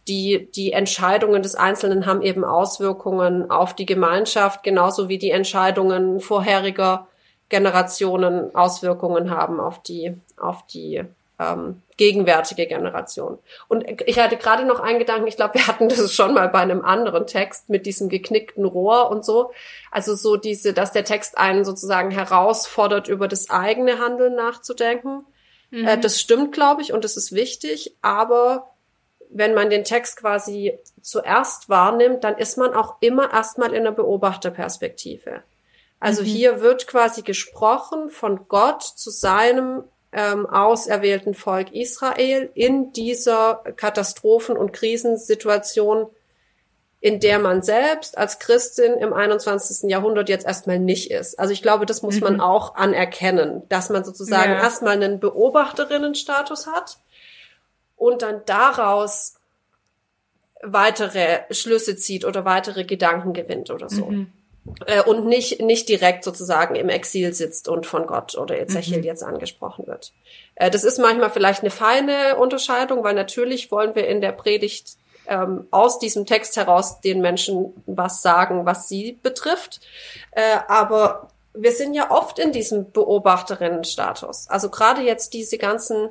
die, 0.09 0.49
die 0.55 0.72
Entscheidungen 0.72 1.42
des 1.42 1.55
Einzelnen 1.55 2.07
haben 2.07 2.22
eben 2.22 2.44
Auswirkungen 2.44 3.51
auf 3.51 3.75
die 3.75 3.87
Gemeinschaft, 3.87 4.62
genauso 4.62 5.09
wie 5.09 5.18
die 5.18 5.31
Entscheidungen 5.31 6.20
vorheriger 6.20 7.09
Generationen 7.49 8.55
Auswirkungen 8.55 9.31
haben 9.31 9.61
auf 9.61 9.83
die, 9.83 10.14
auf 10.37 10.66
die 10.66 11.05
ähm, 11.38 11.83
gegenwärtige 11.96 12.66
Generation. 12.66 13.38
Und 13.68 13.85
ich 14.07 14.18
hatte 14.18 14.37
gerade 14.37 14.64
noch 14.64 14.81
einen 14.81 14.99
Gedanken, 14.99 15.27
ich 15.27 15.37
glaube, 15.37 15.55
wir 15.55 15.66
hatten 15.66 15.88
das 15.88 16.12
schon 16.12 16.35
mal 16.35 16.49
bei 16.49 16.61
einem 16.61 16.85
anderen 16.85 17.27
Text 17.27 17.68
mit 17.68 17.87
diesem 17.87 18.09
geknickten 18.09 18.64
Rohr 18.64 19.11
und 19.11 19.25
so. 19.25 19.53
Also 19.90 20.14
so 20.14 20.37
diese, 20.37 20.72
dass 20.72 20.92
der 20.92 21.05
Text 21.05 21.38
einen 21.38 21.64
sozusagen 21.64 22.11
herausfordert, 22.11 23.09
über 23.09 23.29
das 23.29 23.51
eigene 23.51 23.99
Handeln 23.99 24.35
nachzudenken. 24.35 25.25
Mhm. 25.70 25.87
Äh, 25.87 25.99
das 25.99 26.20
stimmt, 26.20 26.53
glaube 26.53 26.83
ich, 26.83 26.92
und 26.92 27.05
das 27.05 27.16
ist 27.16 27.33
wichtig, 27.33 27.96
aber 28.03 28.70
wenn 29.31 29.55
man 29.55 29.70
den 29.70 29.85
Text 29.85 30.18
quasi 30.18 30.79
zuerst 31.03 31.68
wahrnimmt, 31.68 32.25
dann 32.25 32.38
ist 32.38 32.59
man 32.59 32.75
auch 32.75 32.96
immer 33.01 33.33
erstmal 33.33 33.72
in 33.75 33.85
der 33.85 33.90
Beobachterperspektive. 33.90 35.42
Also 35.99 36.22
mhm. 36.22 36.27
hier 36.27 36.61
wird 36.61 36.87
quasi 36.87 37.22
gesprochen 37.22 38.11
von 38.11 38.49
Gott 38.49 38.83
zu 38.83 39.11
seinem 39.11 39.85
ähm, 40.12 40.47
auserwählten 40.47 41.35
Volk 41.35 41.73
Israel 41.73 42.51
in 42.55 42.92
dieser 42.92 43.62
Katastrophen- 43.77 44.57
und 44.57 44.73
Krisensituation, 44.73 46.07
in 47.01 47.21
der 47.21 47.38
man 47.38 47.62
selbst 47.62 48.16
als 48.16 48.38
Christin 48.38 48.95
im 48.95 49.12
21. 49.12 49.90
Jahrhundert 49.90 50.29
jetzt 50.29 50.47
erstmal 50.47 50.79
nicht 50.79 51.11
ist. 51.11 51.38
Also 51.38 51.53
ich 51.53 51.62
glaube, 51.62 51.87
das 51.87 52.03
muss 52.03 52.16
mhm. 52.16 52.23
man 52.23 52.40
auch 52.40 52.75
anerkennen, 52.75 53.62
dass 53.69 53.90
man 53.90 54.05
sozusagen 54.05 54.53
ja. 54.53 54.59
erstmal 54.59 54.95
einen 54.95 55.21
Beobachterinnenstatus 55.21 56.66
hat 56.66 56.99
und 57.97 58.23
dann 58.23 58.42
daraus 58.47 59.35
weitere 60.62 61.40
Schlüsse 61.51 61.97
zieht 61.97 62.25
oder 62.25 62.45
weitere 62.45 62.85
Gedanken 62.85 63.35
gewinnt 63.35 63.71
oder 63.71 63.88
so. 63.88 64.07
Mhm 64.07 64.33
äh, 64.87 65.02
und 65.02 65.26
nicht, 65.26 65.61
nicht 65.61 65.88
direkt 65.88 66.24
sozusagen 66.24 66.74
im 66.74 66.88
Exil 66.88 67.33
sitzt 67.33 67.68
und 67.68 67.87
von 67.87 68.07
Gott 68.07 68.37
oder 68.37 68.59
Ezechiel 68.59 68.98
mhm. 68.98 69.05
jetzt 69.05 69.22
angesprochen 69.22 69.87
wird. 69.87 70.12
Äh, 70.55 70.70
das 70.70 70.85
ist 70.85 70.98
manchmal 70.98 71.31
vielleicht 71.31 71.62
eine 71.62 71.70
feine 71.70 72.37
Unterscheidung, 72.37 73.05
weil 73.05 73.14
natürlich 73.14 73.70
wollen 73.70 73.94
wir 73.94 74.07
in 74.09 74.20
der 74.20 74.33
Predigt 74.33 74.96
ähm, 75.29 75.66
aus 75.70 75.98
diesem 75.98 76.26
Text 76.26 76.57
heraus 76.57 77.00
den 77.00 77.20
Menschen 77.20 77.72
was 77.87 78.22
sagen, 78.22 78.66
was 78.66 78.88
sie 78.88 79.18
betrifft. 79.22 79.81
Äh, 80.33 80.59
aber 80.68 81.29
wir 81.55 81.72
sind 81.72 81.94
ja 81.94 82.11
oft 82.11 82.38
in 82.38 82.52
diesem 82.52 82.92
Beobachterinnenstatus. 82.92 84.48
Also 84.48 84.68
gerade 84.68 85.02
jetzt 85.02 85.33
diese 85.33 85.59
ganzen 85.59 86.11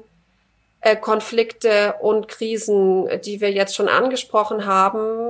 äh, 0.81 0.95
Konflikte 0.95 1.95
und 2.01 2.27
Krisen, 2.27 3.07
die 3.23 3.41
wir 3.41 3.51
jetzt 3.51 3.75
schon 3.75 3.87
angesprochen 3.87 4.65
haben, 4.65 5.29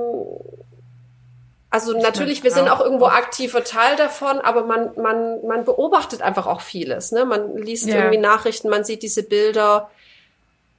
also 1.70 1.96
ich 1.96 2.02
natürlich, 2.02 2.44
wir 2.44 2.50
sind 2.50 2.68
auch 2.68 2.80
irgendwo 2.80 3.06
aktiver 3.06 3.64
Teil 3.64 3.96
davon, 3.96 4.38
aber 4.38 4.64
man, 4.64 4.90
man, 4.96 5.44
man 5.46 5.64
beobachtet 5.64 6.22
einfach 6.22 6.46
auch 6.46 6.60
vieles. 6.60 7.12
Ne? 7.12 7.24
Man 7.24 7.56
liest 7.56 7.86
ja. 7.86 7.96
irgendwie 7.96 8.18
Nachrichten, 8.18 8.68
man 8.68 8.84
sieht 8.84 9.02
diese 9.02 9.22
Bilder 9.22 9.90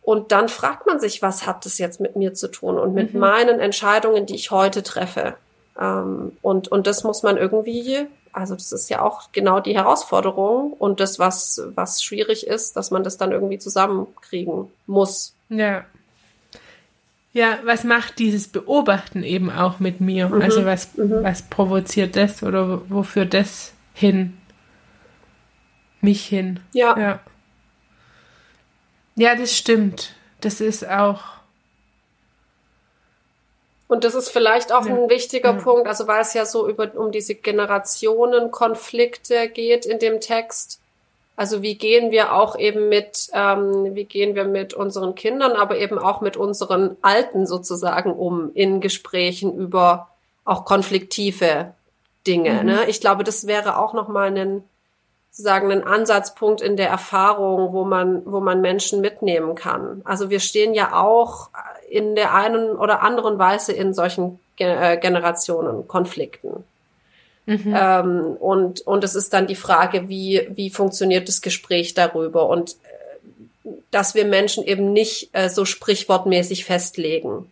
und 0.01 0.31
dann 0.31 0.47
fragt 0.47 0.87
man 0.87 0.99
sich, 0.99 1.21
was 1.21 1.45
hat 1.45 1.65
das 1.65 1.77
jetzt 1.77 1.99
mit 1.99 2.15
mir 2.15 2.33
zu 2.33 2.47
tun 2.49 2.79
und 2.79 2.93
mit 2.93 3.13
mhm. 3.13 3.19
meinen 3.19 3.59
Entscheidungen, 3.59 4.25
die 4.25 4.35
ich 4.35 4.51
heute 4.51 4.81
treffe. 4.81 5.35
Ähm, 5.77 6.37
und, 6.41 6.69
und 6.69 6.87
das 6.87 7.03
muss 7.03 7.23
man 7.23 7.35
irgendwie, 7.35 8.07
also 8.31 8.55
das 8.55 8.71
ist 8.71 8.89
ja 8.89 9.01
auch 9.01 9.33
genau 9.33 9.59
die 9.59 9.75
Herausforderung 9.75 10.71
und 10.71 11.01
das, 11.01 11.19
was, 11.19 11.61
was 11.75 12.01
schwierig 12.01 12.47
ist, 12.47 12.77
dass 12.77 12.89
man 12.89 13.03
das 13.03 13.17
dann 13.17 13.33
irgendwie 13.33 13.59
zusammenkriegen 13.59 14.71
muss. 14.85 15.33
Ja. 15.49 15.83
Ja, 17.33 17.59
was 17.63 17.83
macht 17.83 18.19
dieses 18.19 18.47
Beobachten 18.47 19.23
eben 19.23 19.51
auch 19.51 19.79
mit 19.79 19.99
mir? 20.01 20.29
Mhm. 20.29 20.41
Also 20.41 20.65
was, 20.65 20.95
mhm. 20.97 21.23
was 21.23 21.43
provoziert 21.43 22.15
das 22.15 22.41
oder 22.41 22.81
wo 22.89 23.03
führt 23.03 23.33
das 23.33 23.73
hin? 23.93 24.37
Mich 26.01 26.25
hin. 26.25 26.59
Ja. 26.73 26.97
ja. 26.97 27.19
Ja, 29.15 29.35
das 29.35 29.57
stimmt. 29.57 30.15
Das 30.41 30.61
ist 30.61 30.87
auch. 30.87 31.23
Und 33.87 34.03
das 34.03 34.13
ist 34.15 34.29
vielleicht 34.29 34.71
auch 34.71 34.85
ja. 34.85 34.93
ein 34.93 35.09
wichtiger 35.09 35.53
ja. 35.53 35.61
Punkt, 35.61 35.87
also 35.87 36.07
weil 36.07 36.21
es 36.21 36.33
ja 36.33 36.45
so 36.45 36.69
über, 36.69 36.93
um 36.95 37.11
diese 37.11 37.35
Generationenkonflikte 37.35 39.49
geht 39.49 39.85
in 39.85 39.99
dem 39.99 40.19
Text 40.19 40.81
also 41.37 41.61
wie 41.61 41.77
gehen 41.77 42.09
wir 42.11 42.33
auch 42.33 42.57
eben 42.57 42.89
mit, 42.89 43.29
ähm, 43.31 43.95
wie 43.95 44.05
gehen 44.05 44.33
wir 44.33 44.43
mit 44.43 44.73
unseren 44.73 45.13
Kindern, 45.13 45.53
aber 45.53 45.77
eben 45.77 45.99
auch 45.99 46.19
mit 46.19 46.35
unseren 46.35 46.97
Alten 47.03 47.45
sozusagen 47.45 48.11
um 48.11 48.51
in 48.55 48.81
Gesprächen 48.81 49.55
über 49.55 50.09
auch 50.43 50.65
konfliktive 50.65 51.73
Dinge. 52.25 52.53
Mhm. 52.61 52.65
Ne? 52.65 52.79
Ich 52.87 52.99
glaube, 52.99 53.23
das 53.23 53.45
wäre 53.45 53.77
auch 53.77 53.93
nochmal 53.93 54.35
ein 54.35 54.63
sozusagen 55.29 55.71
ein 55.71 55.83
Ansatzpunkt 55.83 56.61
in 56.61 56.77
der 56.77 56.89
Erfahrung, 56.89 57.71
wo 57.71 57.83
man, 57.83 58.23
wo 58.25 58.39
man 58.39 58.59
Menschen 58.59 59.01
mitnehmen 59.01 59.53
kann. 59.53 60.01
Also 60.03 60.31
wir 60.31 60.39
stehen 60.39 60.73
ja 60.73 60.99
auch 60.99 61.51
in 61.87 62.15
der 62.15 62.33
einen 62.33 62.71
oder 62.71 63.03
anderen 63.03 63.37
Weise 63.37 63.71
in 63.71 63.93
solchen 63.93 64.39
äh, 64.57 64.97
Generationen 64.97 65.87
Konflikten. 65.87 66.63
Mhm. 67.47 67.73
Ähm, 67.75 68.37
und, 68.39 68.81
und 68.81 69.03
es 69.05 69.15
ist 69.15 69.33
dann 69.33 69.47
die 69.47 69.55
Frage, 69.55 70.09
wie, 70.09 70.47
wie 70.51 70.69
funktioniert 70.69 71.29
das 71.29 71.41
Gespräch 71.41 71.93
darüber 71.93 72.49
und 72.49 72.71
äh, 73.63 73.69
dass 73.89 74.15
wir 74.15 74.25
Menschen 74.25 74.65
eben 74.65 74.91
nicht 74.91 75.29
äh, 75.31 75.49
so 75.49 75.63
sprichwortmäßig 75.63 76.65
festlegen. 76.65 77.49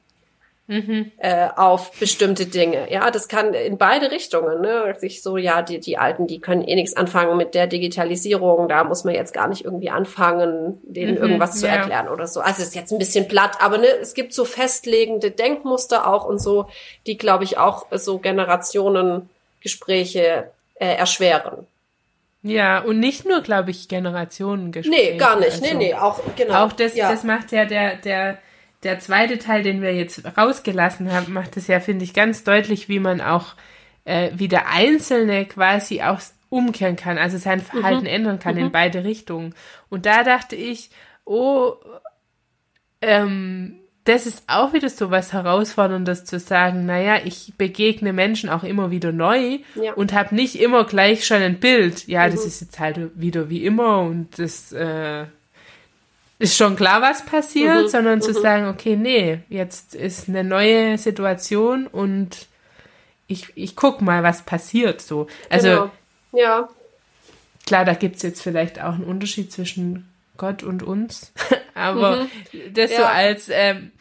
Mhm. 0.68 1.12
Äh, 1.18 1.50
auf 1.56 1.92
bestimmte 2.00 2.48
Dinge. 2.48 2.92
Ja, 2.92 3.12
das 3.12 3.28
kann 3.28 3.54
in 3.54 3.78
beide 3.78 4.10
Richtungen. 4.10 4.62
Ne? 4.62 4.96
Sich 4.98 5.22
so, 5.22 5.38
ja, 5.38 5.62
die, 5.62 5.80
die 5.80 6.00
Alten, 6.00 6.26
die 6.26 6.40
können 6.40 6.64
eh 6.64 6.74
nichts 6.74 6.98
anfangen 6.98 7.38
mit 7.38 7.54
der 7.54 7.68
Digitalisierung. 7.68 8.68
Da 8.68 8.84
muss 8.84 9.04
man 9.04 9.14
jetzt 9.14 9.32
gar 9.32 9.48
nicht 9.48 9.64
irgendwie 9.64 9.92
anfangen, 9.92 10.80
denen 10.84 11.16
mhm, 11.16 11.22
irgendwas 11.22 11.60
zu 11.60 11.68
ja. 11.68 11.74
erklären 11.74 12.10
oder 12.10 12.26
so. 12.26 12.40
Also 12.40 12.64
ist 12.64 12.74
jetzt 12.74 12.92
ein 12.92 12.98
bisschen 12.98 13.28
platt, 13.28 13.58
aber 13.62 13.78
ne, 13.78 13.88
es 14.02 14.16
gibt 14.16 14.34
so 14.34 14.44
festlegende 14.44 15.30
Denkmuster 15.30 16.12
auch 16.12 16.26
und 16.26 16.42
so, 16.42 16.66
die, 17.06 17.18
glaube 17.18 17.44
ich, 17.44 17.60
auch 17.60 17.86
so 17.92 18.18
Generationengespräche 19.66 20.52
äh, 20.76 20.96
erschweren. 20.96 21.68
Ja, 22.44 22.80
und 22.80 23.00
nicht 23.00 23.26
nur, 23.26 23.42
glaube 23.42 23.72
ich, 23.72 23.88
Generationengespräche. 23.88 25.14
Nee, 25.14 25.18
gar 25.18 25.40
nicht. 25.40 25.52
Also, 25.52 25.66
nee, 25.66 25.74
nee, 25.74 25.94
auch, 25.96 26.22
genau. 26.36 26.66
Auch 26.66 26.74
das, 26.74 26.96
ja. 26.96 27.12
das 27.12 27.24
macht 27.24 27.52
ja 27.52 27.66
der, 27.66 27.96
der 27.96 28.38
der 28.84 29.00
zweite 29.00 29.40
Teil, 29.40 29.64
den 29.64 29.82
wir 29.82 29.96
jetzt 29.96 30.22
rausgelassen 30.38 31.12
haben, 31.12 31.34
macht 31.34 31.58
es 31.58 31.66
ja, 31.66 31.80
finde 31.80 32.06
ich, 32.06 32.14
ganz 32.14 32.44
deutlich, 32.44 32.88
wie 32.88 33.00
man 33.00 33.20
auch, 33.20 33.56
äh, 34.04 34.30
wie 34.36 34.48
der 34.48 34.70
Einzelne 34.70 35.46
quasi 35.46 36.04
auch 36.04 36.20
umkehren 36.50 36.96
kann, 36.96 37.18
also 37.18 37.40
sein 37.40 37.62
Verhalten 37.62 38.02
mhm. 38.02 38.10
ändern 38.10 38.40
kann 38.40 38.54
mhm. 38.54 38.66
in 38.66 38.72
beide 38.72 39.04
Richtungen. 39.04 39.56
Und 39.90 40.06
da 40.06 40.24
dachte 40.24 40.56
ich, 40.56 40.92
oh, 41.24 41.74
ähm, 43.02 43.80
das 44.06 44.28
ist 44.28 44.44
auch 44.48 44.74
wieder 44.74 44.90
so 44.90 45.10
was 45.10 45.34
Herausforderndes 45.34 46.26
zu 46.26 46.40
sagen, 46.40 46.86
naja, 46.86 47.18
ich 47.26 47.54
begegne 47.58 48.14
Menschen 48.14 48.50
auch 48.50 48.64
immer 48.64 48.92
wieder 48.92 49.12
neu 49.12 49.60
ja. 49.74 49.94
und 49.94 50.14
habe 50.14 50.36
nicht 50.36 50.60
immer 50.62 50.86
gleich 50.86 51.26
schon 51.26 51.42
ein 51.42 51.60
Bild. 51.60 52.08
Ja, 52.08 52.28
mhm. 52.28 52.32
das 52.32 52.46
ist 52.46 52.62
jetzt 52.62 52.80
halt 52.80 53.00
wieder 53.16 53.50
wie 53.50 53.66
immer 53.66 54.02
und 54.02 54.38
das 54.38 54.72
äh, 54.72 55.26
ist 56.38 56.56
schon 56.56 56.76
klar, 56.76 57.02
was 57.02 57.26
passiert, 57.26 57.86
mhm, 57.86 57.88
sondern 57.88 58.22
zu 58.22 58.32
mhm. 58.32 58.42
sagen, 58.42 58.68
okay, 58.68 58.96
nee, 58.96 59.40
jetzt 59.50 59.96
ist 59.96 60.30
eine 60.30 60.44
neue 60.44 61.00
Situation 61.00 61.88
und 61.88 62.48
ich, 63.28 63.54
ich 63.56 63.76
guck 63.76 64.02
mal, 64.02 64.22
was 64.22 64.44
passiert 64.44 65.02
so. 65.02 65.26
Also, 65.50 65.68
genau. 65.68 65.92
ja. 66.34 66.70
Klar, 67.66 67.86
da 67.86 67.96
gibt's 67.96 68.22
jetzt 68.22 68.44
vielleicht 68.44 68.80
auch 68.80 68.94
einen 68.94 69.04
Unterschied 69.04 69.52
zwischen 69.52 70.08
Gott 70.38 70.62
und 70.62 70.84
uns, 70.84 71.32
aber 71.76 72.16
mhm. 72.16 72.74
das 72.74 72.92
ja. 72.92 72.98
so 72.98 73.04
als, 73.04 73.50
ähm, 73.52 73.92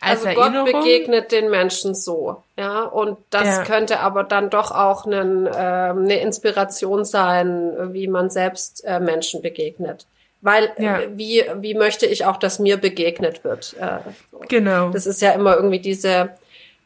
als 0.00 0.26
also 0.26 0.40
Erinnerung. 0.40 0.72
Gott 0.72 0.82
begegnet 0.82 1.30
den 1.30 1.50
Menschen 1.50 1.94
so, 1.94 2.42
ja, 2.58 2.82
und 2.82 3.18
das 3.30 3.46
ja. 3.46 3.64
könnte 3.64 4.00
aber 4.00 4.24
dann 4.24 4.50
doch 4.50 4.72
auch 4.72 5.06
einen, 5.06 5.46
äh, 5.46 5.50
eine 5.50 6.20
Inspiration 6.20 7.04
sein, 7.04 7.92
wie 7.92 8.08
man 8.08 8.30
selbst 8.30 8.84
äh, 8.84 8.98
Menschen 8.98 9.40
begegnet. 9.42 10.06
Weil 10.40 10.72
ja. 10.76 11.00
Äh, 11.00 11.08
wie, 11.16 11.44
wie 11.60 11.74
möchte 11.74 12.04
ich 12.04 12.26
auch, 12.26 12.36
dass 12.36 12.58
mir 12.58 12.76
begegnet 12.76 13.44
wird? 13.44 13.76
Äh, 13.80 13.98
so. 14.30 14.40
Genau. 14.48 14.90
Das 14.90 15.06
ist 15.06 15.22
ja 15.22 15.30
immer 15.30 15.56
irgendwie 15.56 15.78
diese, 15.78 16.30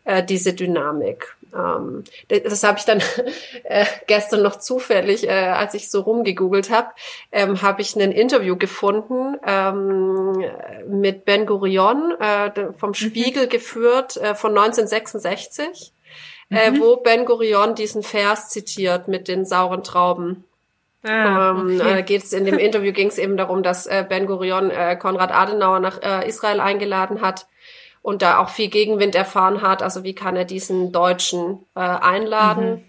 äh, 0.04 0.22
diese 0.22 0.52
Dynamik. 0.52 1.36
Ähm, 1.54 2.04
das, 2.28 2.62
habe 2.62 2.78
ich 2.78 2.84
dann 2.84 3.02
äh, 3.64 3.86
gestern 4.06 4.42
noch 4.42 4.56
zufällig, 4.56 5.26
äh, 5.28 5.32
als 5.32 5.74
ich 5.74 5.90
so 5.90 6.00
rumgegoogelt 6.00 6.70
habe, 6.70 6.88
ähm, 7.32 7.62
habe 7.62 7.82
ich 7.82 7.96
ein 7.96 8.12
Interview 8.12 8.56
gefunden 8.56 9.36
ähm, 9.46 10.44
mit 10.88 11.24
Ben 11.24 11.46
Gurion 11.46 12.14
äh, 12.20 12.72
vom 12.78 12.90
mhm. 12.90 12.94
Spiegel 12.94 13.46
mhm. 13.46 13.50
geführt 13.50 14.16
äh, 14.16 14.34
von 14.34 14.50
1966, 14.50 15.92
äh, 16.50 16.70
mhm. 16.70 16.76
äh, 16.76 16.80
wo 16.80 16.96
Ben 16.96 17.24
Gurion 17.24 17.74
diesen 17.74 18.02
Vers 18.02 18.48
zitiert 18.48 19.08
mit 19.08 19.28
den 19.28 19.44
sauren 19.44 19.82
Trauben. 19.82 20.44
Ah, 21.04 21.50
ähm, 21.50 21.80
okay. 21.80 22.00
äh, 22.00 22.02
geht's 22.02 22.32
in 22.32 22.44
dem 22.44 22.58
Interview 22.58 22.92
ging 22.92 23.08
es 23.08 23.18
eben 23.18 23.36
darum, 23.36 23.62
dass 23.62 23.86
äh, 23.86 24.04
Ben 24.06 24.26
Gurion 24.26 24.70
äh, 24.70 24.96
Konrad 24.96 25.32
Adenauer 25.32 25.80
nach 25.80 26.02
äh, 26.02 26.28
Israel 26.28 26.60
eingeladen 26.60 27.22
hat 27.22 27.46
und 28.02 28.22
da 28.22 28.38
auch 28.38 28.48
viel 28.48 28.68
Gegenwind 28.68 29.14
erfahren 29.14 29.62
hat. 29.62 29.82
Also 29.82 30.04
wie 30.04 30.14
kann 30.14 30.36
er 30.36 30.44
diesen 30.44 30.92
Deutschen 30.92 31.64
äh, 31.74 31.80
einladen? 31.80 32.70
Mhm. 32.70 32.84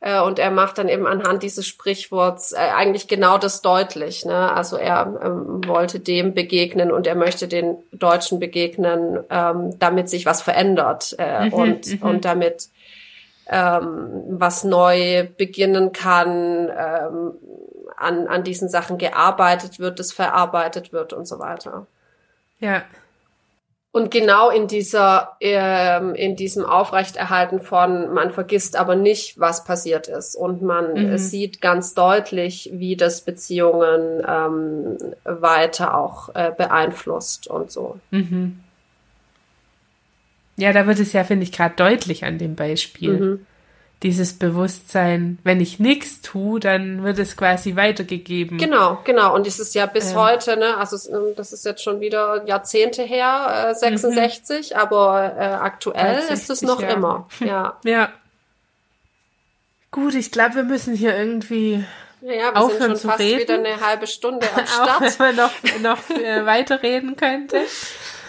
Äh, 0.00 0.20
und 0.20 0.38
er 0.38 0.50
macht 0.50 0.78
dann 0.78 0.88
eben 0.88 1.06
anhand 1.06 1.42
dieses 1.42 1.66
Sprichworts 1.66 2.52
äh, 2.52 2.56
eigentlich 2.56 3.06
genau 3.06 3.36
das 3.36 3.60
deutlich. 3.60 4.24
Ne? 4.24 4.52
Also 4.52 4.76
er 4.76 5.20
ähm, 5.22 5.60
wollte 5.66 6.00
dem 6.00 6.34
begegnen 6.34 6.90
und 6.90 7.06
er 7.06 7.14
möchte 7.14 7.48
den 7.48 7.76
Deutschen 7.92 8.40
begegnen, 8.40 9.20
ähm, 9.28 9.78
damit 9.78 10.08
sich 10.08 10.24
was 10.24 10.40
verändert 10.40 11.14
äh, 11.18 11.46
mhm, 11.46 11.52
und, 11.52 12.00
mhm. 12.00 12.08
und 12.08 12.24
damit 12.24 12.68
ähm, 13.50 14.22
was 14.28 14.64
neu 14.64 15.26
beginnen 15.36 15.92
kann, 15.92 16.70
ähm, 16.70 17.32
an, 17.96 18.26
an 18.28 18.44
diesen 18.44 18.68
Sachen 18.68 18.96
gearbeitet 18.96 19.78
wird, 19.78 20.00
es 20.00 20.12
verarbeitet 20.12 20.92
wird 20.92 21.12
und 21.12 21.26
so 21.26 21.38
weiter. 21.38 21.86
Ja. 22.58 22.82
Und 23.92 24.12
genau 24.12 24.50
in 24.50 24.68
dieser, 24.68 25.36
ähm, 25.40 26.14
in 26.14 26.36
diesem 26.36 26.64
Aufrechterhalten 26.64 27.60
von, 27.60 28.14
man 28.14 28.30
vergisst 28.30 28.76
aber 28.76 28.94
nicht, 28.94 29.40
was 29.40 29.64
passiert 29.64 30.06
ist 30.06 30.36
und 30.36 30.62
man 30.62 30.94
mhm. 30.94 31.18
sieht 31.18 31.60
ganz 31.60 31.94
deutlich, 31.94 32.70
wie 32.72 32.94
das 32.94 33.22
Beziehungen 33.22 34.22
ähm, 34.26 34.96
weiter 35.24 35.96
auch 35.96 36.32
äh, 36.36 36.52
beeinflusst 36.56 37.48
und 37.48 37.72
so. 37.72 37.98
Mhm. 38.12 38.60
Ja, 40.56 40.72
da 40.72 40.86
wird 40.86 41.00
es 41.00 41.12
ja, 41.12 41.24
finde 41.24 41.42
ich, 41.42 41.52
gerade 41.52 41.74
deutlich 41.74 42.24
an 42.24 42.38
dem 42.38 42.54
Beispiel. 42.54 43.18
Mhm. 43.18 43.46
Dieses 44.02 44.32
Bewusstsein, 44.32 45.38
wenn 45.44 45.60
ich 45.60 45.78
nichts 45.78 46.22
tue, 46.22 46.58
dann 46.58 47.04
wird 47.04 47.18
es 47.18 47.36
quasi 47.36 47.76
weitergegeben. 47.76 48.56
Genau, 48.56 48.98
genau. 49.04 49.34
Und 49.34 49.46
es 49.46 49.60
ist 49.60 49.74
ja 49.74 49.84
bis 49.84 50.12
ähm. 50.12 50.16
heute, 50.16 50.56
ne, 50.56 50.76
also 50.78 50.96
ähm, 51.14 51.34
das 51.36 51.52
ist 51.52 51.66
jetzt 51.66 51.82
schon 51.82 52.00
wieder 52.00 52.46
Jahrzehnte 52.46 53.02
her, 53.02 53.68
äh, 53.70 53.74
66, 53.74 54.70
mhm. 54.70 54.76
aber 54.76 55.34
äh, 55.36 55.44
aktuell 55.44 56.22
ist 56.32 56.48
es 56.48 56.62
noch 56.62 56.80
Jahre. 56.80 56.94
immer. 56.94 57.28
Ja. 57.40 57.78
ja. 57.84 58.12
Gut, 59.90 60.14
ich 60.14 60.30
glaube, 60.30 60.54
wir 60.54 60.62
müssen 60.62 60.94
hier 60.94 61.16
irgendwie 61.16 61.84
ja, 62.22 62.32
ja, 62.32 62.54
wir 62.54 62.56
aufhören 62.56 62.96
sind 62.96 63.00
schon 63.00 63.10
fast 63.10 63.20
reden. 63.20 63.40
wieder 63.40 63.54
eine 63.54 63.80
halbe 63.80 64.06
Stunde 64.06 64.46
am 64.54 64.66
Start. 64.66 64.90
Auch 64.90 65.00
wenn 65.18 65.36
man 65.36 65.36
noch, 65.36 65.52
noch 65.80 66.10
äh, 66.10 66.46
weiterreden 66.46 67.16
könnte 67.16 67.58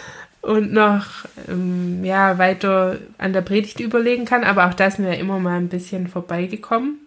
und 0.42 0.72
noch 0.72 1.06
ähm, 1.48 2.04
ja, 2.04 2.36
weiter 2.36 2.98
an 3.16 3.32
der 3.32 3.40
Predigt 3.42 3.80
überlegen 3.80 4.24
kann. 4.24 4.44
Aber 4.44 4.66
auch 4.68 4.74
da 4.74 4.90
sind 4.90 5.06
wir 5.06 5.16
immer 5.18 5.38
mal 5.38 5.56
ein 5.56 5.68
bisschen 5.68 6.08
vorbeigekommen. 6.08 6.98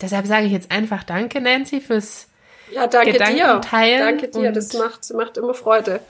Deshalb 0.00 0.26
sage 0.26 0.46
ich 0.46 0.52
jetzt 0.52 0.70
einfach 0.70 1.02
Danke, 1.02 1.40
Nancy, 1.40 1.80
fürs 1.80 2.28
ja, 2.70 2.86
danke 2.86 3.12
Gedankenteilen. 3.12 4.18
Dir. 4.18 4.28
Danke 4.28 4.28
dir, 4.28 4.52
das 4.52 4.72
macht, 4.74 5.10
macht 5.14 5.38
immer 5.38 5.54
Freude. 5.54 6.00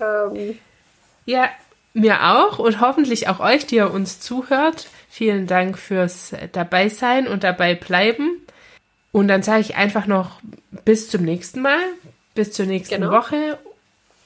Ähm. 0.00 0.58
Ja, 1.26 1.50
mir 1.92 2.34
auch 2.34 2.58
und 2.58 2.80
hoffentlich 2.80 3.28
auch 3.28 3.40
euch, 3.40 3.66
die 3.66 3.76
ihr 3.76 3.90
uns 3.90 4.20
zuhört. 4.20 4.88
Vielen 5.10 5.46
Dank 5.46 5.78
fürs 5.78 6.32
Dabeisein 6.52 7.26
und 7.26 7.44
dabei 7.44 7.74
bleiben. 7.74 8.40
Und 9.12 9.28
dann 9.28 9.42
sage 9.42 9.60
ich 9.60 9.76
einfach 9.76 10.06
noch 10.06 10.40
bis 10.84 11.10
zum 11.10 11.22
nächsten 11.22 11.60
Mal, 11.62 11.80
bis 12.34 12.52
zur 12.52 12.66
nächsten 12.66 13.00
genau. 13.00 13.12
Woche 13.12 13.58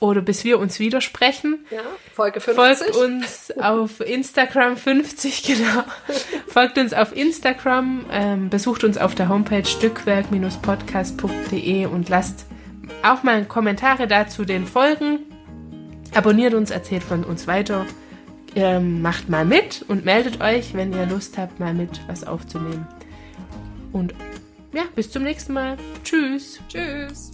oder 0.01 0.23
bis 0.23 0.43
wir 0.45 0.59
uns 0.59 0.81
widersprechen. 0.81 1.65
Ja, 1.71 1.83
Folge 2.13 2.41
50. 2.41 2.57
Folgt 2.57 2.97
uns 2.97 3.53
auf 3.59 4.01
Instagram 4.01 4.77
50, 4.77 5.43
genau. 5.45 5.85
Folgt 6.49 6.79
uns 6.79 6.93
auf 6.95 7.15
Instagram, 7.15 8.07
ähm, 8.11 8.51
besucht 8.51 8.83
uns 8.83 8.99
auf 8.99 9.15
der 9.15 9.29
Homepage 9.29 9.65
stückwerk-podcast.de 9.65 11.87
und 11.87 12.09
lasst 12.09 12.47
auch 13.03 13.23
mal 13.23 13.45
Kommentare 13.45 14.09
dazu 14.09 14.45
den 14.45 14.67
Folgen. 14.67 15.21
Abonniert 16.15 16.55
uns, 16.55 16.71
erzählt 16.71 17.05
von 17.05 17.23
uns 17.23 17.47
weiter. 17.47 17.87
Ähm, 18.57 19.01
macht 19.01 19.29
mal 19.29 19.45
mit 19.45 19.85
und 19.87 20.05
meldet 20.05 20.41
euch, 20.41 20.75
wenn 20.75 20.93
ihr 20.93 21.07
Lust 21.07 21.39
habt, 21.39 21.61
mal 21.61 21.73
mit 21.73 22.01
was 22.09 22.25
aufzunehmen. 22.25 22.89
Und 23.93 24.13
ja, 24.73 24.83
bis 24.95 25.11
zum 25.11 25.23
nächsten 25.23 25.53
Mal. 25.53 25.77
Tschüss. 26.03 26.61
Tschüss. 26.69 27.31